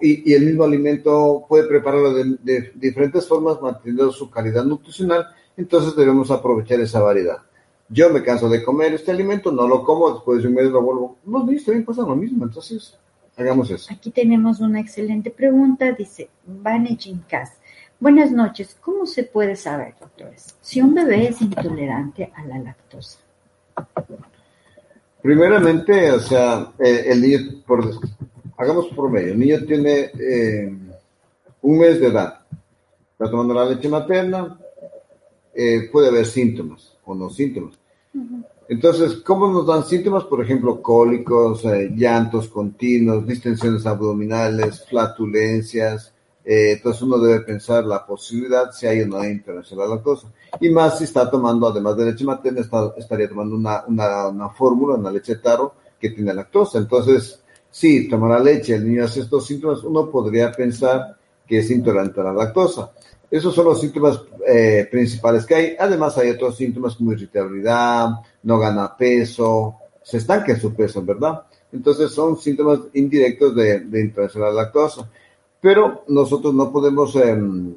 [0.00, 5.26] y, el mismo alimento puede prepararlo de, diferentes formas manteniendo su calidad nutricional,
[5.56, 7.38] entonces debemos aprovechar esa variedad.
[7.88, 10.82] Yo me canso de comer este alimento, no lo como, después de un mes lo
[10.82, 11.16] vuelvo.
[11.24, 12.98] Los niños también pasa lo mismo, entonces
[13.36, 13.92] hagamos eso.
[13.92, 17.52] Aquí tenemos una excelente pregunta, dice Vane Jincas.
[18.00, 23.20] Buenas noches, ¿cómo se puede saber, doctores, si un bebé es intolerante a la lactosa?
[25.22, 27.88] Primeramente, o sea, el niño, por,
[28.58, 30.76] hagamos promedio, el niño tiene eh,
[31.62, 32.40] un mes de edad,
[33.12, 34.58] está tomando la leche materna,
[35.54, 37.74] eh, puede haber síntomas o no síntomas.
[38.68, 40.24] Entonces, ¿cómo nos dan síntomas?
[40.24, 41.62] Por ejemplo, cólicos,
[41.94, 46.12] llantos continuos, distensiones abdominales, flatulencias,
[46.48, 50.28] eh, entonces uno debe pensar la posibilidad si hay una intolerancia a la lactosa.
[50.60, 52.64] Y más si está tomando, además de leche materna,
[52.96, 56.78] estaría tomando una, una, una fórmula, una leche de tarro que tiene lactosa.
[56.78, 61.70] Entonces, si toma la leche, el niño hace estos síntomas, uno podría pensar que es
[61.70, 62.92] intolerante a la lactosa.
[63.30, 65.76] Esos son los síntomas eh, principales que hay.
[65.78, 68.10] Además, hay otros síntomas como irritabilidad,
[68.42, 71.42] no gana peso, se estanca en su peso, ¿verdad?
[71.72, 75.10] Entonces, son síntomas indirectos de, de intolerancia la lactosa.
[75.60, 77.74] Pero nosotros no podemos, em,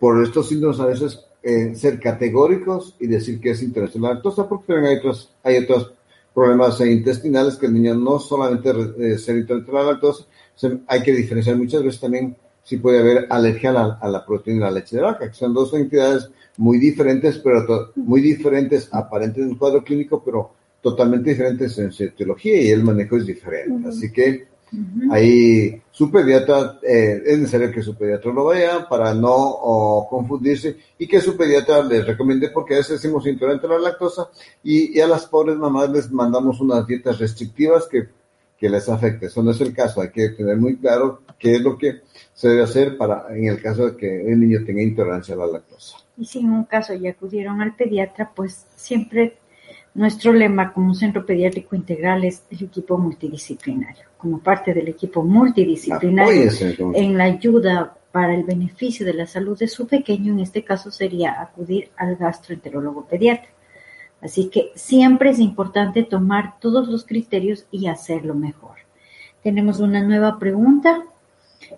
[0.00, 4.48] por estos síntomas a veces, eh, ser categóricos y decir que es intolerancia la lactosa,
[4.48, 5.92] porque hay otros, hay otros
[6.34, 10.24] problemas intestinales que el niño no solamente eh, ser intolerante a la lactosa,
[10.86, 12.36] hay que diferenciar muchas veces también
[12.66, 15.72] si puede haber alergia a la, proteína de la leche de vaca, que son dos
[15.72, 20.50] entidades muy diferentes, pero muy diferentes aparentes en el cuadro clínico, pero
[20.82, 23.88] totalmente diferentes en su etiología y el manejo es diferente.
[23.88, 24.48] Así que
[25.10, 31.06] Ahí su pediatra, eh, es necesario que su pediatra lo vea para no confundirse y
[31.06, 34.28] que su pediatra les recomiende porque a veces decimos intolerante a la lactosa
[34.64, 38.08] y, a las pobres mamás les mandamos unas dietas restrictivas que,
[38.58, 39.26] que les afecte.
[39.26, 42.00] Eso no es el caso, hay que tener muy claro qué es lo que
[42.36, 45.46] se debe hacer para en el caso de que el niño tenga intolerancia a la
[45.46, 45.96] lactosa.
[46.18, 49.38] Y si en un caso ya acudieron al pediatra, pues siempre
[49.94, 54.04] nuestro lema como centro pediátrico integral es el equipo multidisciplinario.
[54.18, 56.50] Como parte del equipo multidisciplinario
[56.94, 60.90] en la ayuda para el beneficio de la salud de su pequeño, en este caso
[60.90, 63.48] sería acudir al gastroenterólogo pediatra.
[64.20, 68.76] Así que siempre es importante tomar todos los criterios y hacerlo mejor.
[69.42, 71.02] Tenemos una nueva pregunta.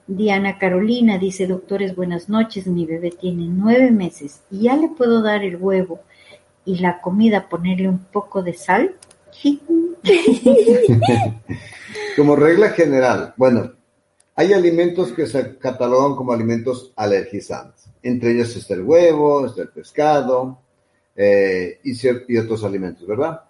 [0.07, 5.23] Diana Carolina dice, doctores, buenas noches, mi bebé tiene nueve meses y ya le puedo
[5.23, 6.01] dar el huevo
[6.65, 8.95] y la comida ponerle un poco de sal?
[12.17, 13.73] como regla general, bueno,
[14.35, 17.87] hay alimentos que se catalogan como alimentos alergizantes.
[18.03, 20.61] Entre ellos está el huevo, está el pescado
[21.17, 21.93] eh, y,
[22.29, 23.41] y, otros alimentos, ¿verdad?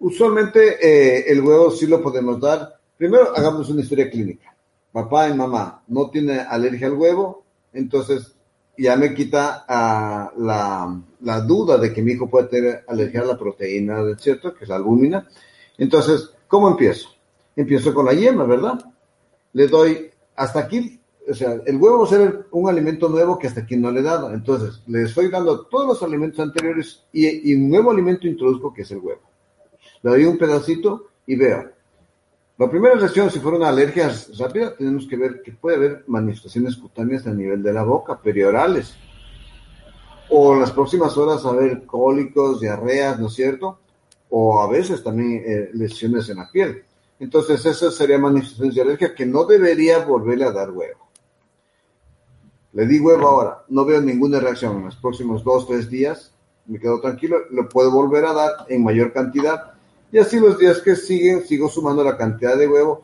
[0.00, 2.78] Usualmente eh, el huevo sí lo podemos dar.
[2.96, 4.53] Primero hagamos una historia clínica.
[4.94, 7.42] Papá y mamá no tienen alergia al huevo,
[7.72, 8.32] entonces
[8.78, 13.36] ya me quita ah, la, duda de que mi hijo puede tener alergia a la
[13.36, 14.54] proteína, ¿cierto?
[14.54, 15.28] Que es la albúmina.
[15.78, 17.08] Entonces, ¿cómo empiezo?
[17.56, 18.84] Empiezo con la yema, ¿verdad?
[19.54, 23.48] Le doy hasta aquí, o sea, el huevo va a ser un alimento nuevo que
[23.48, 24.32] hasta aquí no le he dado.
[24.32, 28.82] Entonces, le estoy dando todos los alimentos anteriores y, y un nuevo alimento introduzco que
[28.82, 29.22] es el huevo.
[30.02, 31.73] Le doy un pedacito y veo,
[32.56, 36.76] la primera reacción, si fuera una alergia rápida, tenemos que ver que puede haber manifestaciones
[36.76, 38.94] cutáneas a nivel de la boca, periorales.
[40.30, 43.80] O en las próximas horas haber cólicos, diarreas, ¿no es cierto?
[44.30, 46.84] O a veces también eh, lesiones en la piel.
[47.18, 51.08] Entonces, esa sería manifestaciones de alergia que no debería volverle a dar huevo.
[52.72, 56.32] Le di huevo ahora, no veo ninguna reacción en los próximos dos, tres días,
[56.66, 59.73] me quedo tranquilo, lo puedo volver a dar en mayor cantidad
[60.14, 63.02] y así los días que siguen, sigo sumando la cantidad de huevo.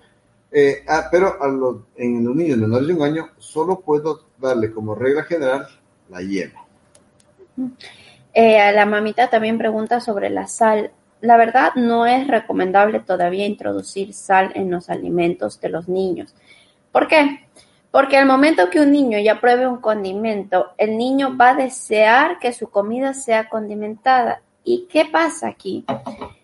[0.53, 4.71] Eh, ah, pero a los, en los niños menores de un año, solo puedo darle
[4.71, 5.67] como regla general
[6.09, 6.65] la yema.
[8.33, 10.93] Eh, la mamita también pregunta sobre la sal.
[11.21, 16.33] La verdad no es recomendable todavía introducir sal en los alimentos de los niños.
[16.93, 17.41] ¿Por qué?
[17.91, 22.39] Porque al momento que un niño ya pruebe un condimento, el niño va a desear
[22.39, 24.43] que su comida sea condimentada.
[24.63, 25.85] ¿Y qué pasa aquí?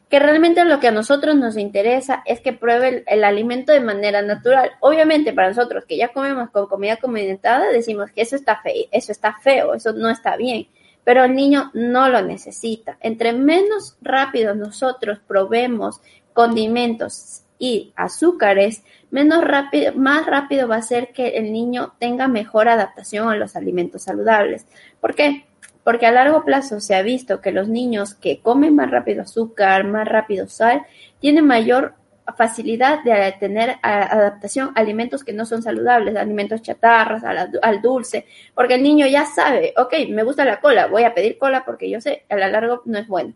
[0.09, 4.23] Que realmente lo que a nosotros nos interesa es que pruebe el, alimento de manera
[4.23, 4.73] natural.
[4.81, 9.11] Obviamente para nosotros que ya comemos con comida condimentada decimos que eso está feo, eso
[9.11, 10.69] está feo, eso no está bien,
[11.03, 12.99] pero el niño no lo necesita.
[13.01, 16.01] Entre menos rápido nosotros probemos
[16.33, 22.69] condimentos y azúcares, menos rápido, más rápido va a ser que el niño tenga mejor
[22.69, 24.67] adaptación a los alimentos saludables.
[25.01, 25.46] ¿Por qué?
[25.87, 29.85] Porque a largo plazo se ha visto que los niños que comen más rápido azúcar,
[29.85, 30.85] más rápido sal,
[31.21, 31.95] tienen mayor
[32.37, 38.75] facilidad de tener adaptación a alimentos que no son saludables, alimentos chatarras, al, dulce, porque
[38.75, 42.01] el niño ya sabe, ok, me gusta la cola, voy a pedir cola porque yo
[42.01, 43.35] sé, a lo largo no es bueno.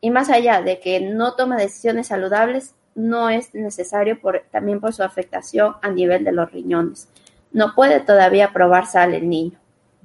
[0.00, 4.92] Y más allá de que no toma decisiones saludables, no es necesario por, también por
[4.92, 7.08] su afectación a nivel de los riñones.
[7.52, 9.60] No puede todavía probar sal el niño.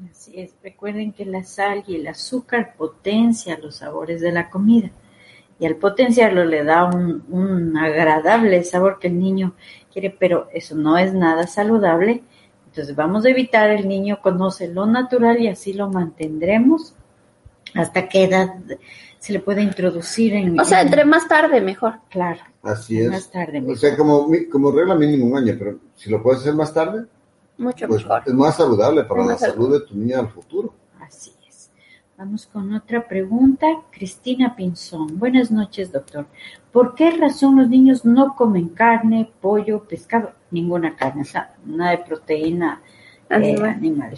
[0.09, 4.91] Así es, recuerden que la sal y el azúcar potencian los sabores de la comida
[5.59, 9.55] y al potenciarlo le da un, agradable sabor que el niño
[9.91, 12.23] quiere, pero eso no es nada saludable.
[12.67, 16.95] Entonces vamos a evitar, el niño conoce lo natural y así lo mantendremos.
[17.75, 18.55] ¿Hasta qué edad
[19.19, 20.59] se le puede introducir en...
[20.59, 21.95] O sea, entre más tarde mejor.
[22.09, 22.39] Claro.
[22.63, 23.09] Así es.
[23.09, 23.75] Más tarde mejor.
[23.75, 27.05] O sea, como, como regla mínimo un año, pero si lo puedes hacer más tarde,
[27.59, 28.23] mucho pues mejor.
[28.25, 30.73] Es más saludable para la salud de tu niña al futuro.
[30.99, 31.71] Así es.
[32.17, 33.67] Vamos con otra pregunta.
[33.91, 35.19] Cristina Pinzón.
[35.19, 36.25] Buenas noches, doctor.
[36.71, 40.33] ¿Por qué razón los niños no comen carne, pollo, pescado?
[40.51, 42.81] Ninguna carne, o sea, nada de proteína
[43.29, 44.17] eh, animal.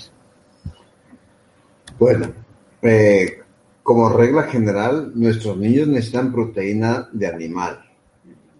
[2.00, 2.34] Bueno,
[2.82, 3.42] eh,
[3.84, 7.86] como regla general, nuestros niños necesitan proteína de animal.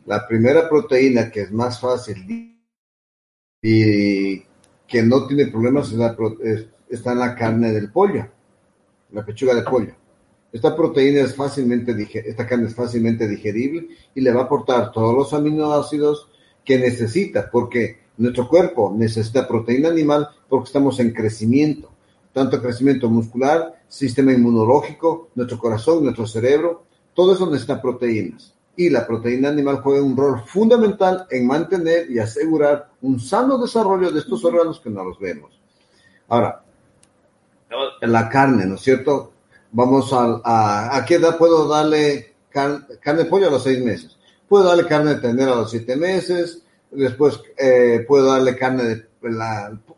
[0.06, 2.58] La primera proteína que es más fácil
[3.62, 4.44] y
[4.92, 5.94] que no tiene problemas
[6.90, 8.28] está en la carne del pollo,
[9.14, 9.96] la pechuga de pollo.
[10.52, 15.16] Esta proteína es fácilmente, esta carne es fácilmente digerible y le va a aportar todos
[15.16, 16.30] los aminoácidos
[16.66, 21.90] que necesita, porque nuestro cuerpo necesita proteína animal porque estamos en crecimiento,
[22.34, 26.84] tanto crecimiento muscular, sistema inmunológico, nuestro corazón, nuestro cerebro,
[27.14, 28.54] todo eso necesita proteínas
[28.86, 34.12] y la proteína animal juega un rol fundamental en mantener y asegurar un sano desarrollo
[34.12, 35.52] de estos órganos que no los vemos.
[36.30, 36.64] Ahora,
[38.02, 39.34] la carne, ¿no es cierto?
[39.72, 44.18] Vamos a, a, qué edad puedo darle carne de pollo a los seis meses?
[44.50, 49.06] Puedo darle carne de ternera a los siete meses, después eh, puedo darle carne de,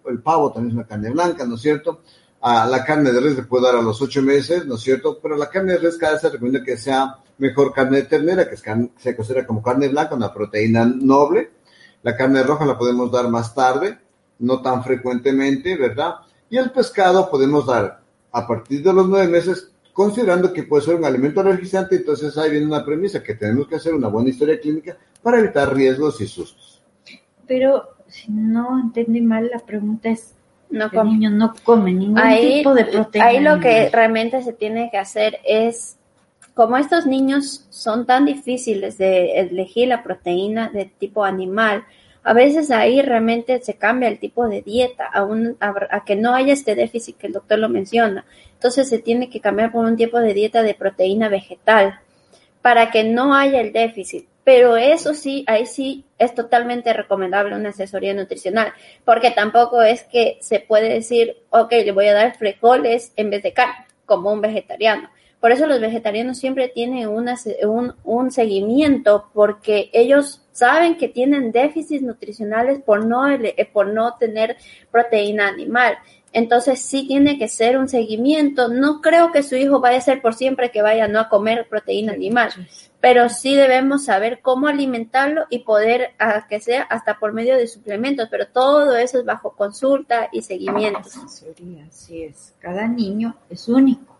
[0.09, 2.01] el pavo también es una carne blanca, ¿no es cierto?
[2.41, 5.19] A la carne de res le puedo dar a los ocho meses, ¿no es cierto?
[5.21, 8.49] Pero la carne de res cada vez se recomienda que sea mejor carne de ternera,
[8.49, 11.51] que se considera como carne blanca, una proteína noble.
[12.03, 13.97] La carne roja la podemos dar más tarde,
[14.39, 16.15] no tan frecuentemente, ¿verdad?
[16.49, 20.95] Y el pescado podemos dar a partir de los nueve meses, considerando que puede ser
[20.95, 24.59] un alimento energizante, entonces ahí viene una premisa, que tenemos que hacer una buena historia
[24.59, 26.81] clínica para evitar riesgos y sustos.
[27.47, 30.33] Pero si no entendí mal, la pregunta es,
[30.69, 33.27] no el niño no come ningún tipo de proteína.
[33.27, 35.97] Ahí lo que realmente se tiene que hacer es
[36.53, 41.85] como estos niños son tan difíciles de elegir la proteína de tipo animal,
[42.23, 46.73] a veces ahí realmente se cambia el tipo de dieta a, que no haya este
[46.75, 48.25] déficit que el doctor lo menciona.
[48.53, 51.99] Entonces se tiene que cambiar por un tipo de dieta de proteína vegetal
[52.61, 54.27] para que no haya el déficit.
[54.45, 58.73] Pero eso sí, ahí sí es totalmente recomendable una asesoría nutricional,
[59.05, 63.43] porque tampoco es que se puede decir, ok, le voy a dar frijoles en vez
[63.43, 65.09] de carne, como un vegetariano.
[65.43, 72.01] Por eso los vegetarianos siempre tienen un, un, seguimiento porque ellos saben que tienen déficits
[72.01, 74.55] nutricionales por no, eh, por no tener
[74.89, 75.97] proteína animal.
[76.31, 78.69] Entonces sí tiene que ser un seguimiento.
[78.69, 81.67] No creo que su hijo vaya a ser por siempre que vaya no a comer
[81.67, 82.53] proteína animal,
[83.01, 87.67] pero sí debemos saber cómo alimentarlo y poder a que sea hasta por medio de
[87.67, 91.01] suplementos, pero todo eso es bajo consulta y seguimiento.
[91.85, 92.53] Así es.
[92.61, 94.12] Cada niño es único.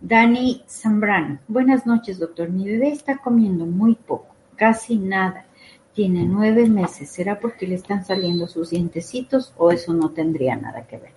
[0.00, 1.40] Dani Zambrano.
[1.48, 2.48] Buenas noches, doctor.
[2.50, 5.46] Mi bebé está comiendo muy poco, casi nada.
[5.92, 7.10] Tiene nueve meses.
[7.10, 11.12] ¿Será porque le están saliendo sus dientecitos o eso no tendría nada que ver?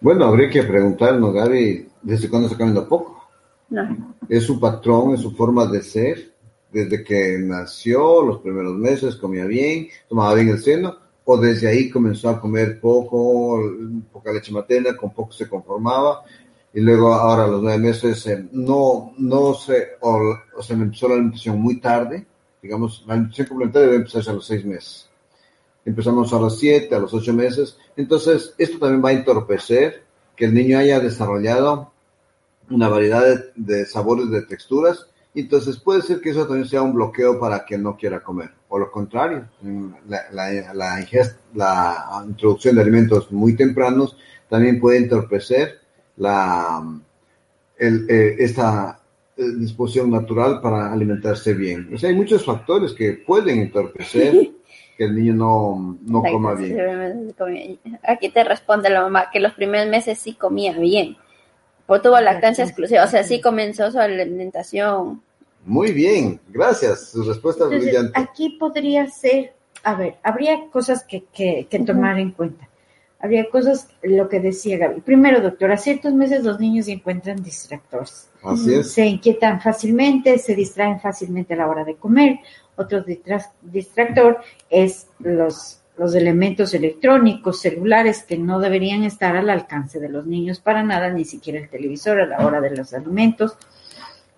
[0.00, 3.28] Bueno, habría que preguntarnos, Gaby, ¿desde cuándo está comiendo poco?
[3.68, 4.14] No.
[4.28, 6.32] ¿Es su patrón, es su forma de ser?
[6.72, 11.90] Desde que nació, los primeros meses, comía bien, tomaba bien el seno, o desde ahí
[11.90, 13.60] comenzó a comer poco,
[14.10, 16.24] poca leche materna, con poco se conformaba,
[16.72, 21.08] y luego ahora a los nueve meses eh, no, no se, o, se me empezó
[21.08, 22.26] la alimentación muy tarde,
[22.62, 25.08] digamos, la alimentación complementaria debe empezarse a los seis meses.
[25.84, 27.76] Empezamos a los siete, a los ocho meses.
[27.96, 30.04] Entonces, esto también va a entorpecer
[30.36, 31.92] que el niño haya desarrollado
[32.68, 35.06] una variedad de, sabores, de texturas.
[35.34, 38.50] Entonces, puede ser que eso también sea un bloqueo para que no quiera comer.
[38.68, 39.48] O lo contrario,
[40.06, 41.06] la, la, la,
[41.54, 44.16] la introducción de alimentos muy tempranos
[44.48, 45.79] también puede entorpecer
[46.20, 46.82] la,
[47.78, 49.00] eh, esta
[49.36, 51.88] eh, disposición natural para alimentarse bien.
[51.94, 54.50] O sea, hay muchos factores que pueden entorpecer
[54.98, 57.34] que el niño no, no coma bien.
[58.06, 61.16] Aquí te responde la mamá que los primeros meses sí comía bien,
[61.86, 65.22] o tuvo lactancia exclusiva, o sea, sí comenzó su alimentación.
[65.64, 68.12] Muy bien, gracias, su respuesta es brillante.
[68.14, 72.69] Aquí podría ser, a ver, habría cosas que, que, que tomar en cuenta.
[73.22, 75.02] Habría cosas, lo que decía Gaby.
[75.02, 78.30] Primero, doctor, a ciertos meses los niños encuentran distractores.
[78.42, 78.92] Así es.
[78.92, 82.38] Se inquietan fácilmente, se distraen fácilmente a la hora de comer,
[82.80, 83.04] otro
[83.62, 84.38] distractor
[84.70, 90.60] es los, los elementos electrónicos, celulares, que no deberían estar al alcance de los niños
[90.60, 93.58] para nada, ni siquiera el televisor a la hora de los alimentos.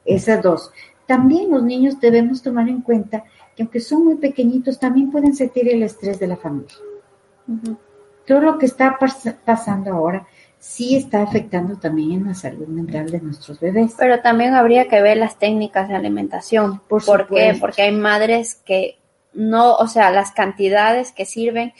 [0.05, 0.72] Esas dos.
[1.07, 3.22] También los niños debemos tomar en cuenta
[3.55, 6.74] que aunque son muy pequeñitos, también pueden sentir el estrés de la familia.
[8.27, 8.99] Todo lo que está
[9.45, 10.27] pasando ahora
[10.62, 13.95] sí está afectando también en la salud mental de nuestros bebés.
[13.99, 16.81] Pero también habría que ver las técnicas de alimentación.
[16.89, 17.57] Por, qué?
[17.59, 18.99] Porque hay madres que
[19.33, 21.73] no, o sea, las cantidades que sirven,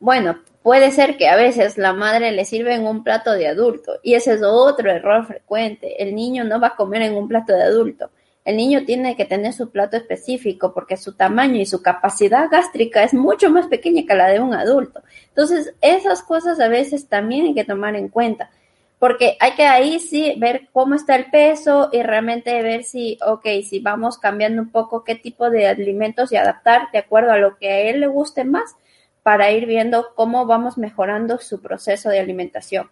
[0.00, 3.92] bueno, puede ser que a veces la madre le sirve en un plato de adulto
[4.02, 6.02] y ese es otro error frecuente.
[6.02, 8.10] El niño no va a comer en un plato de adulto.
[8.44, 13.04] El niño tiene que tener su plato específico porque su tamaño y su capacidad gástrica
[13.04, 15.02] es mucho más pequeña que la de un adulto.
[15.28, 18.50] Entonces, esas cosas a veces también hay que tomar en cuenta,
[18.98, 23.46] porque hay que ahí sí ver cómo está el peso y realmente ver si, ok,
[23.64, 27.56] si vamos cambiando un poco qué tipo de alimentos y adaptar de acuerdo a lo
[27.58, 28.74] que a él le guste más
[29.22, 32.90] para ir viendo cómo vamos mejorando su proceso de alimentación.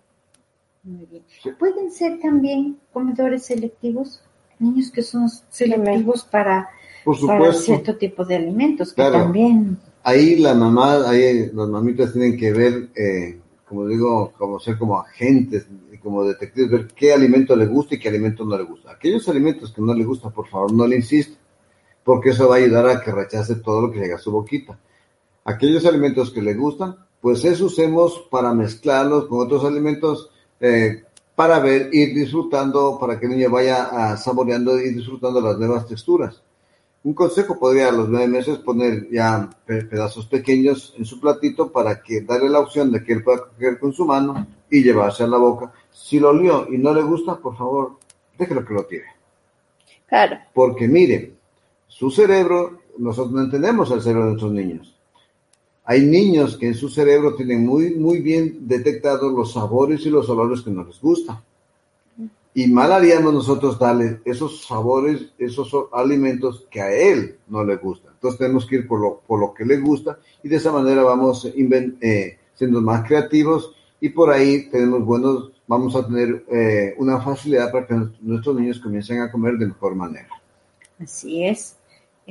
[0.85, 1.25] Muy bien.
[1.59, 4.23] ¿Pueden ser también comedores selectivos?
[4.61, 6.69] Niños que son selectivos para,
[7.55, 9.79] cierto tipo de alimentos, que también...
[10.03, 13.39] Ahí la mamá, ahí las mamitas tienen que ver, eh,
[13.69, 15.67] como digo, como ser como agentes,
[16.03, 18.93] como detectives, ver qué alimento le gusta y qué alimento no le gusta.
[18.93, 21.39] Aquellos alimentos que no le gusta, por favor, no le insista,
[22.03, 24.79] porque eso va a ayudar a que rechace todo lo que llega a su boquita.
[25.45, 30.31] Aquellos alimentos que le gustan, pues eso usemos para mezclarlos con otros alimentos
[30.61, 31.05] eh,
[31.41, 35.87] para ver, ir disfrutando, para que el niño vaya ah, saboreando y disfrutando las nuevas
[35.87, 36.43] texturas.
[37.03, 42.03] Un consejo podría a los nueve meses poner ya pedazos pequeños en su platito para
[42.03, 45.29] que darle la opción de que él pueda coger con su mano y llevarse a
[45.29, 45.73] la boca.
[45.91, 47.93] Si lo olió y no le gusta, por favor,
[48.37, 49.07] déjelo que lo tire.
[50.09, 50.37] Claro.
[50.53, 51.37] Porque mire,
[51.89, 54.95] su cerebro, nosotros no entendemos el cerebro de nuestros niños.
[55.91, 60.29] Hay niños que en su cerebro tienen muy, muy bien detectados los sabores y los
[60.29, 61.41] olores que no les gustan.
[62.55, 68.13] Y mal haríamos nosotros darle esos sabores, esos alimentos que a él no le gustan.
[68.13, 71.03] Entonces tenemos que ir por lo, por lo que le gusta y de esa manera
[71.03, 77.21] vamos eh, siendo más creativos y por ahí tenemos buenos, vamos a tener eh, una
[77.21, 80.29] facilidad para que nuestros niños comiencen a comer de mejor manera.
[81.01, 81.80] Así es.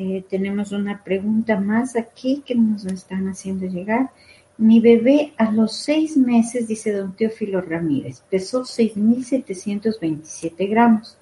[0.01, 4.11] Eh, tenemos una pregunta más aquí que nos están haciendo llegar.
[4.57, 11.17] Mi bebé a los seis meses, dice don Teófilo Ramírez, pesó 6.727 gramos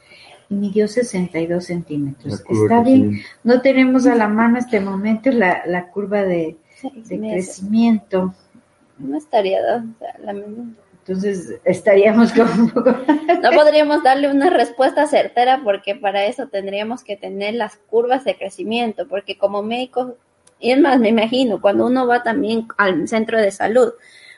[0.47, 2.43] y midió 62 centímetros.
[2.47, 8.35] Está bien, no tenemos a la mano este momento la, la curva de, de crecimiento.
[8.99, 9.81] No estaría, o
[10.23, 10.33] la
[11.07, 12.73] entonces estaríamos como
[13.41, 18.35] No podríamos darle una respuesta certera porque para eso tendríamos que tener las curvas de
[18.35, 20.13] crecimiento, porque como médicos,
[20.59, 23.93] y es más, me imagino, cuando uno va también al centro de salud,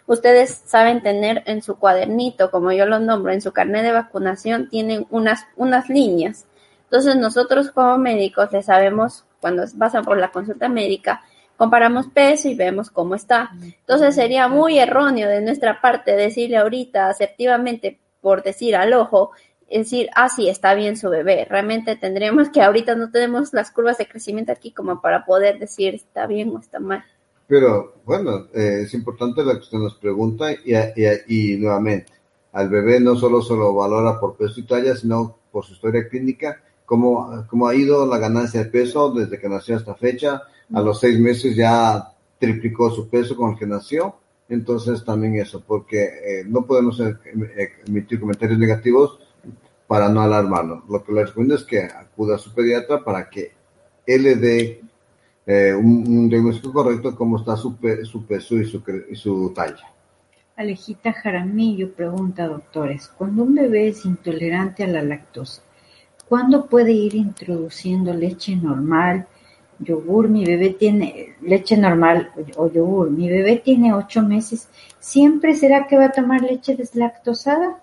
[0.06, 4.70] ustedes saben tener en su cuadernito, como yo lo nombro, en su carnet de vacunación,
[4.70, 6.46] tienen unas, unas líneas.
[6.84, 11.22] Entonces nosotros como médicos le sabemos, cuando pasan por la consulta médica,
[11.60, 13.52] comparamos peso y vemos cómo está.
[13.62, 19.32] Entonces sería muy erróneo de nuestra parte decirle ahorita asertivamente, por decir al ojo,
[19.70, 21.46] decir, ah, sí, está bien su bebé.
[21.50, 25.96] Realmente tendríamos que ahorita no tenemos las curvas de crecimiento aquí como para poder decir
[25.96, 27.04] está bien o está mal.
[27.46, 30.74] Pero bueno, eh, es importante lo que usted nos pregunta y,
[31.28, 32.14] y, nuevamente,
[32.54, 36.08] al bebé no solo se lo valora por peso y talla, sino por su historia
[36.08, 40.44] clínica, cómo, cómo ha ido la ganancia de peso desde que nació hasta fecha,
[40.74, 44.16] a los seis meses ya triplicó su peso con el que nació.
[44.48, 47.16] Entonces también eso, porque eh, no podemos eh,
[47.88, 49.20] emitir comentarios negativos
[49.86, 50.84] para no alarmarlo.
[50.90, 53.52] Lo que le recomiendo es que acuda a su pediatra para que
[54.08, 54.82] él le dé
[55.46, 59.92] eh, un, diagnóstico correcto cómo está su, su peso y su, y su talla.
[60.56, 65.62] Alejita Jaramillo pregunta, doctores, cuando un bebé es intolerante a la lactosa,
[66.28, 69.26] ¿cuándo puede ir introduciendo leche normal?
[69.80, 74.68] Yogur, mi bebé tiene leche normal o yogur, mi bebé tiene ocho meses,
[75.00, 77.82] ¿siempre será que va a tomar leche deslactosada?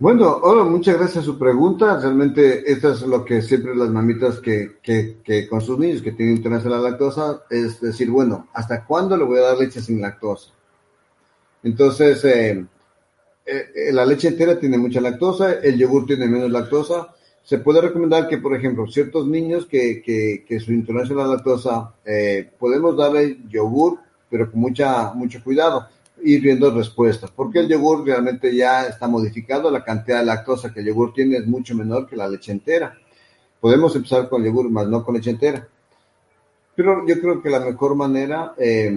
[0.00, 1.98] Bueno, hola, muchas gracias a su pregunta.
[2.00, 6.12] Realmente, esto es lo que siempre las mamitas que, que, que con sus niños que
[6.12, 9.80] tienen intolerancia a la lactosa, es decir, bueno, ¿hasta cuándo le voy a dar leche
[9.80, 10.52] sin lactosa?
[11.64, 12.64] Entonces, eh,
[13.44, 17.08] eh, la leche entera tiene mucha lactosa, el yogur tiene menos lactosa.
[17.48, 21.34] Se puede recomendar que, por ejemplo, ciertos niños que, que, que su intolerancia a la
[21.34, 25.88] lactosa, eh, podemos darle yogur, pero con mucha, mucho cuidado
[26.22, 30.80] ir viendo respuestas, porque el yogur realmente ya está modificado, la cantidad de lactosa que
[30.80, 32.98] el yogur tiene es mucho menor que la leche entera.
[33.58, 35.66] Podemos empezar con yogur, más no con leche entera.
[36.76, 38.94] Pero yo creo que la mejor manera eh,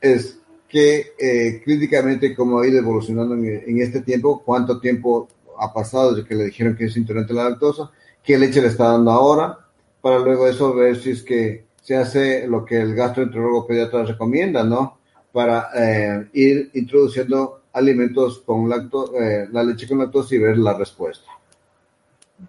[0.00, 6.14] es que eh, críticamente como ha ido evolucionando en, este tiempo, cuánto tiempo ha pasado
[6.14, 7.90] desde que le dijeron que es intolerante a la lactosa,
[8.22, 9.58] qué leche le está dando ahora,
[10.00, 14.64] para luego eso ver si es que se hace lo que el gastroenterólogo pediatra recomienda,
[14.64, 14.98] ¿no?
[15.32, 20.76] para eh, ir introduciendo alimentos con lacto, eh, la leche con lactosa y ver la
[20.76, 21.30] respuesta.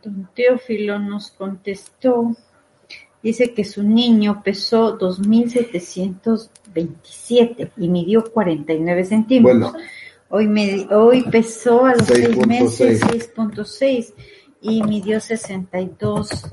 [0.03, 2.35] Don Teófilo nos contestó,
[3.21, 9.71] dice que su niño pesó 2.727 y midió 49 centímetros.
[9.71, 9.87] Bueno,
[10.33, 14.13] hoy, me, hoy pesó a los 6 seis meses 6.6
[14.61, 16.51] y midió 62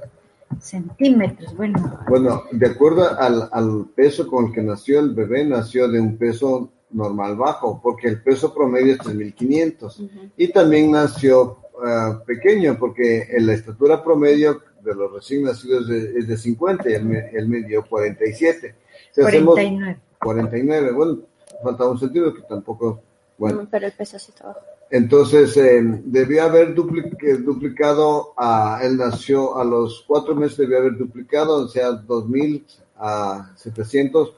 [0.61, 1.57] centímetros.
[1.57, 5.99] Bueno, bueno de acuerdo al, al, peso con el que nació el bebé, nació de
[5.99, 9.83] un peso normal bajo, porque el peso promedio es 3.500.
[9.83, 10.31] Uh -huh.
[10.37, 16.19] Y también nació uh, pequeño, porque la estatura promedio de los recién nacidos es de,
[16.19, 18.75] es de 50 y él, él midió 47.
[19.13, 20.01] Si 49.
[20.19, 21.19] 49, bueno,
[21.63, 23.03] falta un sentido que tampoco,
[23.41, 23.67] bueno.
[23.71, 24.61] Pero el peso sí bajo.
[24.91, 30.99] Entonces, eh, debió haber duplic duplicado, a, él nació a los cuatro meses, debió haber
[30.99, 32.65] duplicado, o sea, 2.000
[32.97, 34.35] a 700,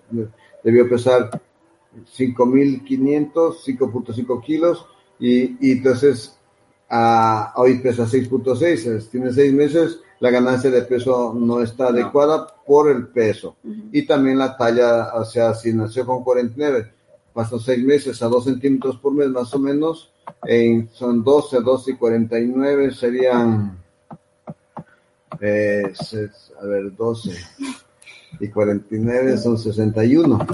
[0.62, 1.30] debió pesar
[2.16, 4.86] 5.500, 5.5 kilos,
[5.18, 6.38] y, y entonces
[6.88, 11.90] a, hoy pesa 6.6, tiene seis meses, la ganancia de peso no está no.
[11.90, 13.88] adecuada por el peso, uh -huh.
[13.90, 16.92] y también la talla, o sea, si nació con 49,
[17.32, 20.12] pasó seis meses a 2 centímetros por mes más o menos,
[20.44, 23.78] en, son 12, 12 y 49 serían,
[25.40, 25.92] eh,
[26.60, 27.30] a ver, 12
[28.40, 30.46] y 49 son 61.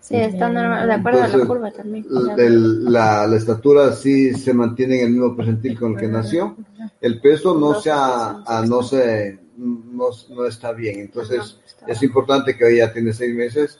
[0.00, 2.06] Sí, está normal, de acuerdo Entonces, a la curva también.
[2.38, 6.56] El, la, la, estatura sí se mantiene en el mismo percentil con el que nació.
[7.00, 11.00] El peso no se, ha, no, se no, no, está bien.
[11.00, 13.78] Entonces, es importante que hoy ya tiene seis meses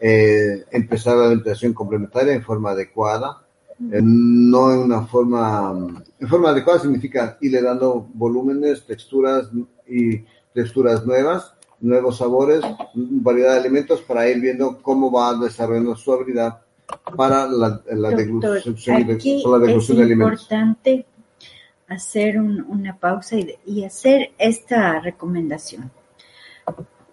[0.00, 3.42] eh, empezar la alimentación complementaria en forma adecuada,
[3.92, 5.72] eh, no en una forma,
[6.18, 9.50] en forma adecuada significa irle dando volúmenes, texturas
[9.86, 10.24] y
[10.54, 12.62] texturas nuevas, nuevos sabores,
[12.94, 16.60] variedad de alimentos para ir viendo cómo va desarrollando su habilidad
[17.16, 19.80] para la, la deglución, de alimentos.
[19.80, 21.06] Es importante
[21.88, 25.90] hacer un, una pausa y, y hacer esta recomendación.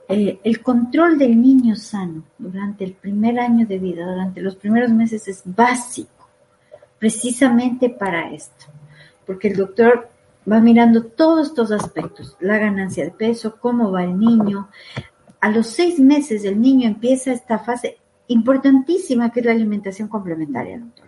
[0.09, 4.89] Eh, el control del niño sano durante el primer año de vida, durante los primeros
[4.91, 6.29] meses, es básico,
[6.97, 8.65] precisamente para esto,
[9.25, 10.09] porque el doctor
[10.49, 14.69] va mirando todos estos aspectos, la ganancia de peso, cómo va el niño.
[15.41, 17.97] A los seis meses el niño empieza esta fase
[18.27, 21.07] importantísima que es la alimentación complementaria, doctor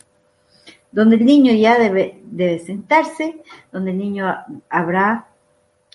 [0.92, 4.36] donde el niño ya debe, debe sentarse, donde el niño
[4.70, 5.28] habrá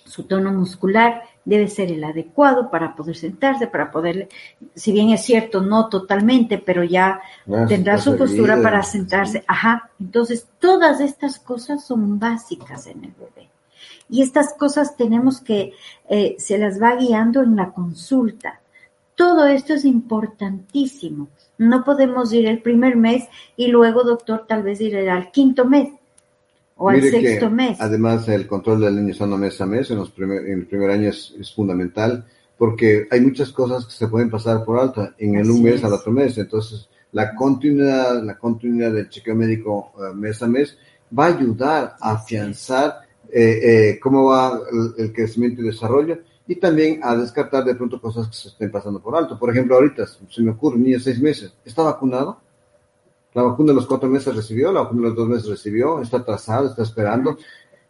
[0.04, 4.28] su tono muscular, debe ser el adecuado para poder sentarse, para poder,
[4.74, 9.44] si bien es cierto, no totalmente, pero ya no, tendrá su postura para sentarse.
[9.46, 13.50] Ajá, entonces todas estas cosas son básicas en el bebé.
[14.08, 15.72] Y estas cosas tenemos que,
[16.08, 18.60] eh, se las va guiando en la consulta.
[19.14, 21.28] Todo esto es importantísimo.
[21.56, 25.88] No podemos ir el primer mes y luego, doctor, tal vez ir al quinto mes
[26.76, 27.80] o Mire al sexto que, mes.
[27.80, 30.90] Además, el control del niño sano mes a mes en, los primer, en el primer
[30.90, 32.24] año es, es, fundamental
[32.58, 35.84] porque hay muchas cosas que se pueden pasar por alto en el un mes es.
[35.84, 36.36] al otro mes.
[36.38, 40.76] Entonces, la continuidad, la continuidad del chequeo médico uh, mes a mes
[41.16, 46.56] va a ayudar a afianzar eh, eh, cómo va el, el, crecimiento y desarrollo y
[46.56, 49.38] también a descartar de pronto cosas que se estén pasando por alto.
[49.38, 52.40] Por ejemplo, ahorita se me ocurre un niño de seis meses, ¿está vacunado?
[53.34, 56.18] La vacuna de los cuatro meses recibió, la vacuna de los dos meses recibió, está
[56.18, 57.36] atrasado, está esperando.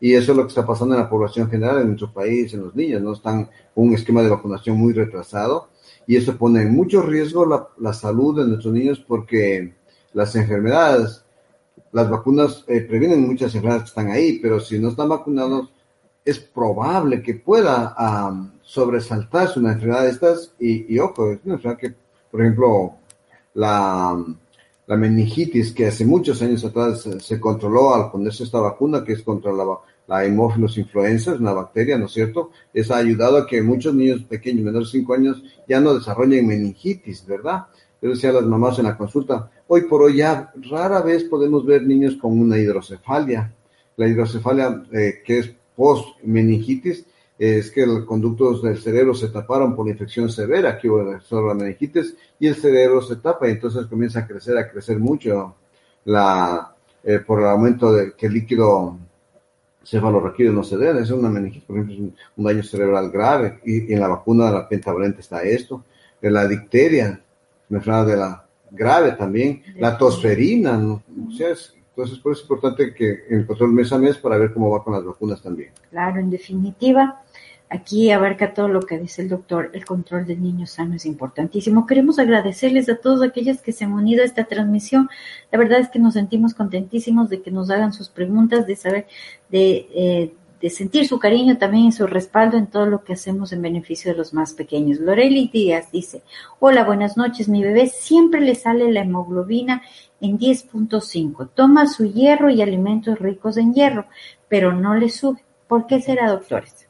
[0.01, 2.63] Y eso es lo que está pasando en la población general, en nuestro país, en
[2.63, 3.13] los niños, ¿no?
[3.13, 3.45] Están
[3.75, 5.69] con un esquema de vacunación muy retrasado.
[6.07, 9.75] Y eso pone en mucho riesgo la, la salud de nuestros niños porque
[10.13, 11.25] las enfermedades,
[11.93, 15.71] las vacunas eh, previenen muchas enfermedades que están ahí, pero si no están vacunados,
[16.25, 20.55] es probable que pueda um, sobresaltarse una enfermedad de estas.
[20.59, 21.95] Y, y ojo, es una enfermedad que,
[22.31, 22.95] por ejemplo,
[23.55, 24.25] la
[24.87, 29.23] la meningitis que hace muchos años atrás se controló al ponerse esta vacuna que es
[29.23, 29.65] contra la,
[30.07, 32.51] la Haemophilus influenza, una bacteria, ¿no es cierto?
[32.73, 36.47] Eso ha ayudado a que muchos niños pequeños, menores de 5 años, ya no desarrollen
[36.47, 37.67] meningitis, ¿verdad?
[38.03, 41.65] Yo decía a las mamás en la consulta, hoy por hoy ya rara vez podemos
[41.65, 43.55] ver niños con una hidrocefalia.
[43.97, 47.07] La hidrocefalia eh, que es post-meningitis
[47.39, 51.49] es que los conductos del cerebro se taparon por la infección severa que hubo sobre
[51.49, 55.57] la meningitis y el cerebro se tapa y entonces comienza a crecer, a crecer mucho
[56.05, 58.97] la, eh, por el aumento de que el líquido
[59.85, 62.01] cefalorraquídeo no se dé, es una meningitis, por ejemplo, es
[62.37, 65.85] un, daño cerebral grave y, en la vacuna de la pentavalente está esto,
[66.21, 67.21] de la dicteria,
[67.69, 71.03] enfermedad de la grave también, la tosferina, ¿no?
[71.29, 71.49] o sea,
[71.97, 74.83] entonces por eso es importante que el control mes a mes para ver cómo va
[74.83, 75.71] con las vacunas también.
[75.91, 77.23] Claro, en definitiva,
[77.71, 81.87] Aquí abarca todo lo que dice el doctor, el control del niño sano es importantísimo.
[81.87, 85.09] Queremos agradecerles a todos aquellos que se han unido a esta transmisión.
[85.51, 89.07] La verdad es que nos sentimos contentísimos de que nos hagan sus preguntas, de saber,
[89.51, 90.35] de, eh,
[90.65, 94.11] de sentir su cariño también y su respaldo en todo lo que hacemos en beneficio
[94.11, 94.99] de los más pequeños.
[94.99, 96.23] Loreli Díaz dice,
[96.59, 99.83] hola, buenas noches, mi bebé siempre le sale la hemoglobina
[100.23, 104.07] en 10.5, toma su hierro y alimentos ricos en hierro,
[104.49, 105.45] pero no le sube.
[105.69, 106.87] ¿Por qué será, doctores?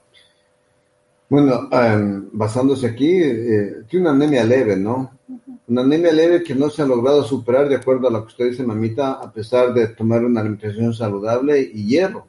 [1.28, 5.18] Bueno, em, basándose aquí, eh, tiene una anemia leve, ¿no?
[5.66, 8.50] Una anemia leve que no se ha logrado superar de acuerdo a lo que usted
[8.50, 12.28] dice, mamita, a pesar de tomar una alimentación saludable y hierro.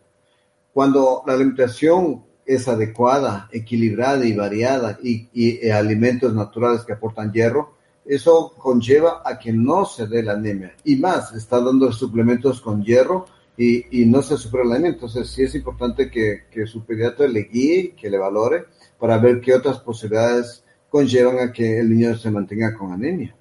[0.76, 7.76] Cuando la alimentación es adecuada, equilibrada y variada y, y, alimentos naturales que aportan hierro,
[8.03, 10.76] eso conlleva a que no se dé la anemia.
[10.84, 13.26] Y más, está dando suplementos con hierro
[13.56, 14.95] y, no se supera la anemia.
[14.95, 18.65] Entonces sí es importante que su pediatra le guíe, que le valore
[18.99, 23.34] para ver qué otras posibilidades conllevan a que el niño se mantenga con anemia.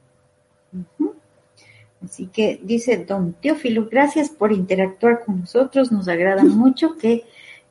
[2.04, 7.24] Así que dice don Teófilo, gracias por interactuar con nosotros, nos agrada mucho que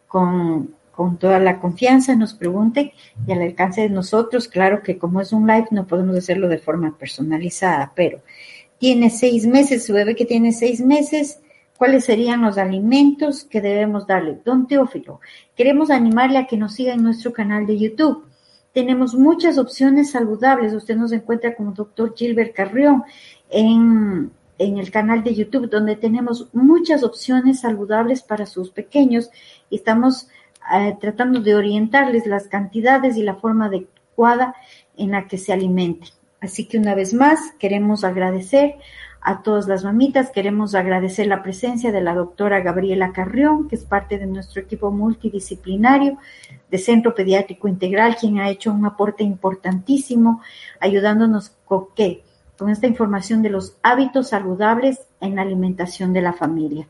[0.08, 2.94] con, con toda la confianza nos pregunte
[3.28, 6.58] y al alcance de nosotros, claro que como es un live no podemos hacerlo de
[6.58, 8.22] forma personalizada, pero
[8.78, 11.40] tiene seis meses, su bebé que tiene seis meses,
[11.78, 14.40] ¿Cuáles serían los alimentos que debemos darle?
[14.46, 15.20] Don Teófilo,
[15.56, 18.26] queremos animarle a que nos siga en nuestro canal de YouTube.
[18.74, 20.74] Tenemos muchas opciones saludables.
[20.74, 23.04] Usted nos encuentra como doctor Gilbert Carrión
[23.54, 29.30] en, el canal de YouTube, donde tenemos muchas opciones saludables para sus pequeños
[29.70, 30.28] y estamos
[30.74, 34.56] eh, tratando de orientarles las cantidades y la forma adecuada
[34.98, 36.10] en la que se alimenten.
[36.40, 38.76] Así que una vez más queremos agradecer
[39.22, 40.32] a todas las mamitas.
[40.32, 44.92] Queremos agradecer la presencia de la doctora Gabriela Carrión, que es parte de nuestro equipo
[44.92, 46.18] multidisciplinario
[46.70, 50.42] de Centro Pediátrico Integral, quien ha hecho un aporte importantísimo,
[50.80, 52.24] ayudándonos con qué?
[52.58, 56.88] Con esta información de los hábitos saludables en la alimentación de la familia.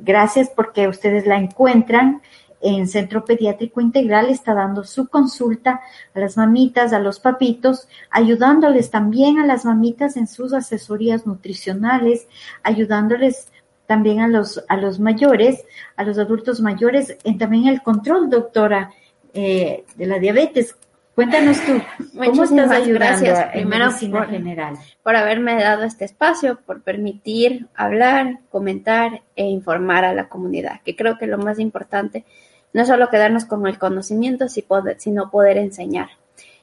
[0.00, 2.22] Gracias porque ustedes la encuentran
[2.60, 5.80] en Centro Pediátrico Integral está dando su consulta
[6.14, 12.26] a las mamitas, a los papitos, ayudándoles también a las mamitas en sus asesorías nutricionales,
[12.62, 13.52] ayudándoles
[13.86, 15.64] también a los, a los mayores,
[15.96, 18.90] a los adultos mayores, en también el control, doctora,
[19.34, 20.76] eh, de la diabetes.
[21.18, 21.72] Cuéntanos tú,
[22.16, 24.78] ¿cómo estás ayudando gracias, primero por, general?
[25.02, 30.94] por haberme dado este espacio, por permitir hablar, comentar e informar a la comunidad, que
[30.94, 32.24] creo que lo más importante
[32.72, 36.10] no solo quedarnos con el conocimiento, sino poder enseñar.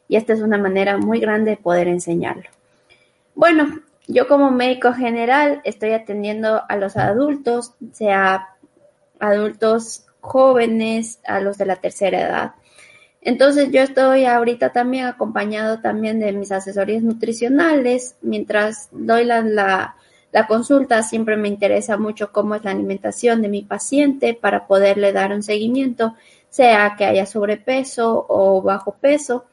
[0.08, 2.50] Y esta es una manera muy grande de poder enseñarlo.
[3.36, 8.52] Bueno, yo como médico general estoy atendiendo a los adultos, sea
[9.20, 12.52] adultos jóvenes, a los de la tercera edad.
[13.26, 19.96] Entonces yo estoy ahorita también acompañado también de mis asesorías nutricionales, mientras doy la, la,
[20.32, 25.12] la consulta siempre me interesa mucho cómo es la alimentación de mi paciente para poderle
[25.12, 26.14] dar un seguimiento,
[26.50, 29.46] sea que haya sobrepeso o bajo peso.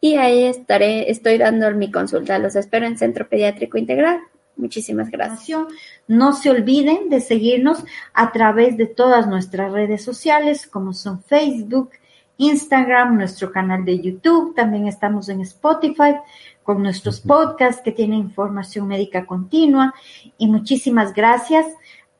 [0.00, 2.40] Y ahí estaré, estoy dando mi consulta.
[2.40, 4.18] Los espero en Centro Pediátrico Integral.
[4.56, 5.60] Muchísimas gracias.
[6.08, 11.90] No se olviden de seguirnos a través de todas nuestras redes sociales, como son Facebook,
[12.38, 16.16] Instagram, nuestro canal de YouTube, también estamos en Spotify
[16.62, 19.94] con nuestros podcasts que tienen información médica continua.
[20.36, 21.66] Y muchísimas gracias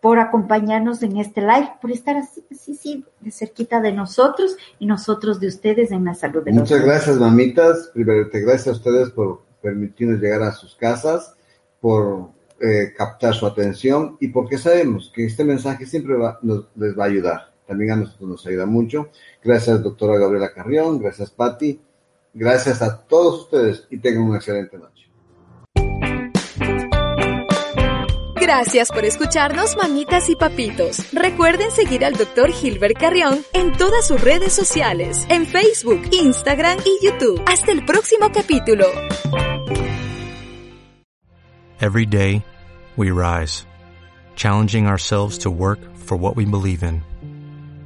[0.00, 4.86] por acompañarnos en este live, por estar así, así, sí, de cerquita de nosotros y
[4.86, 7.90] nosotros de ustedes en la salud de Muchas gracias, mamitas.
[7.92, 11.34] Primero, gracias a ustedes por permitirnos llegar a sus casas,
[11.80, 12.30] por
[12.60, 17.08] eh, captar su atención y porque sabemos que este mensaje siempre nos, les va a
[17.08, 17.55] ayudar.
[17.66, 19.08] También a nosotros nos ayuda mucho.
[19.42, 20.98] Gracias, doctora Gabriela Carrión.
[20.98, 21.80] Gracias, Patti.
[22.32, 24.96] Gracias a todos ustedes y tengan una excelente noche.
[28.46, 31.12] Gracias por escucharnos, mamitas y papitos.
[31.12, 32.52] Recuerden seguir al Dr.
[32.52, 37.42] Gilbert Carrión en todas sus redes sociales, en Facebook, Instagram y YouTube.
[37.46, 38.84] Hasta el próximo capítulo.
[41.80, 42.44] Every day,
[42.96, 43.66] we rise,
[44.36, 47.02] challenging ourselves to work for what we believe in.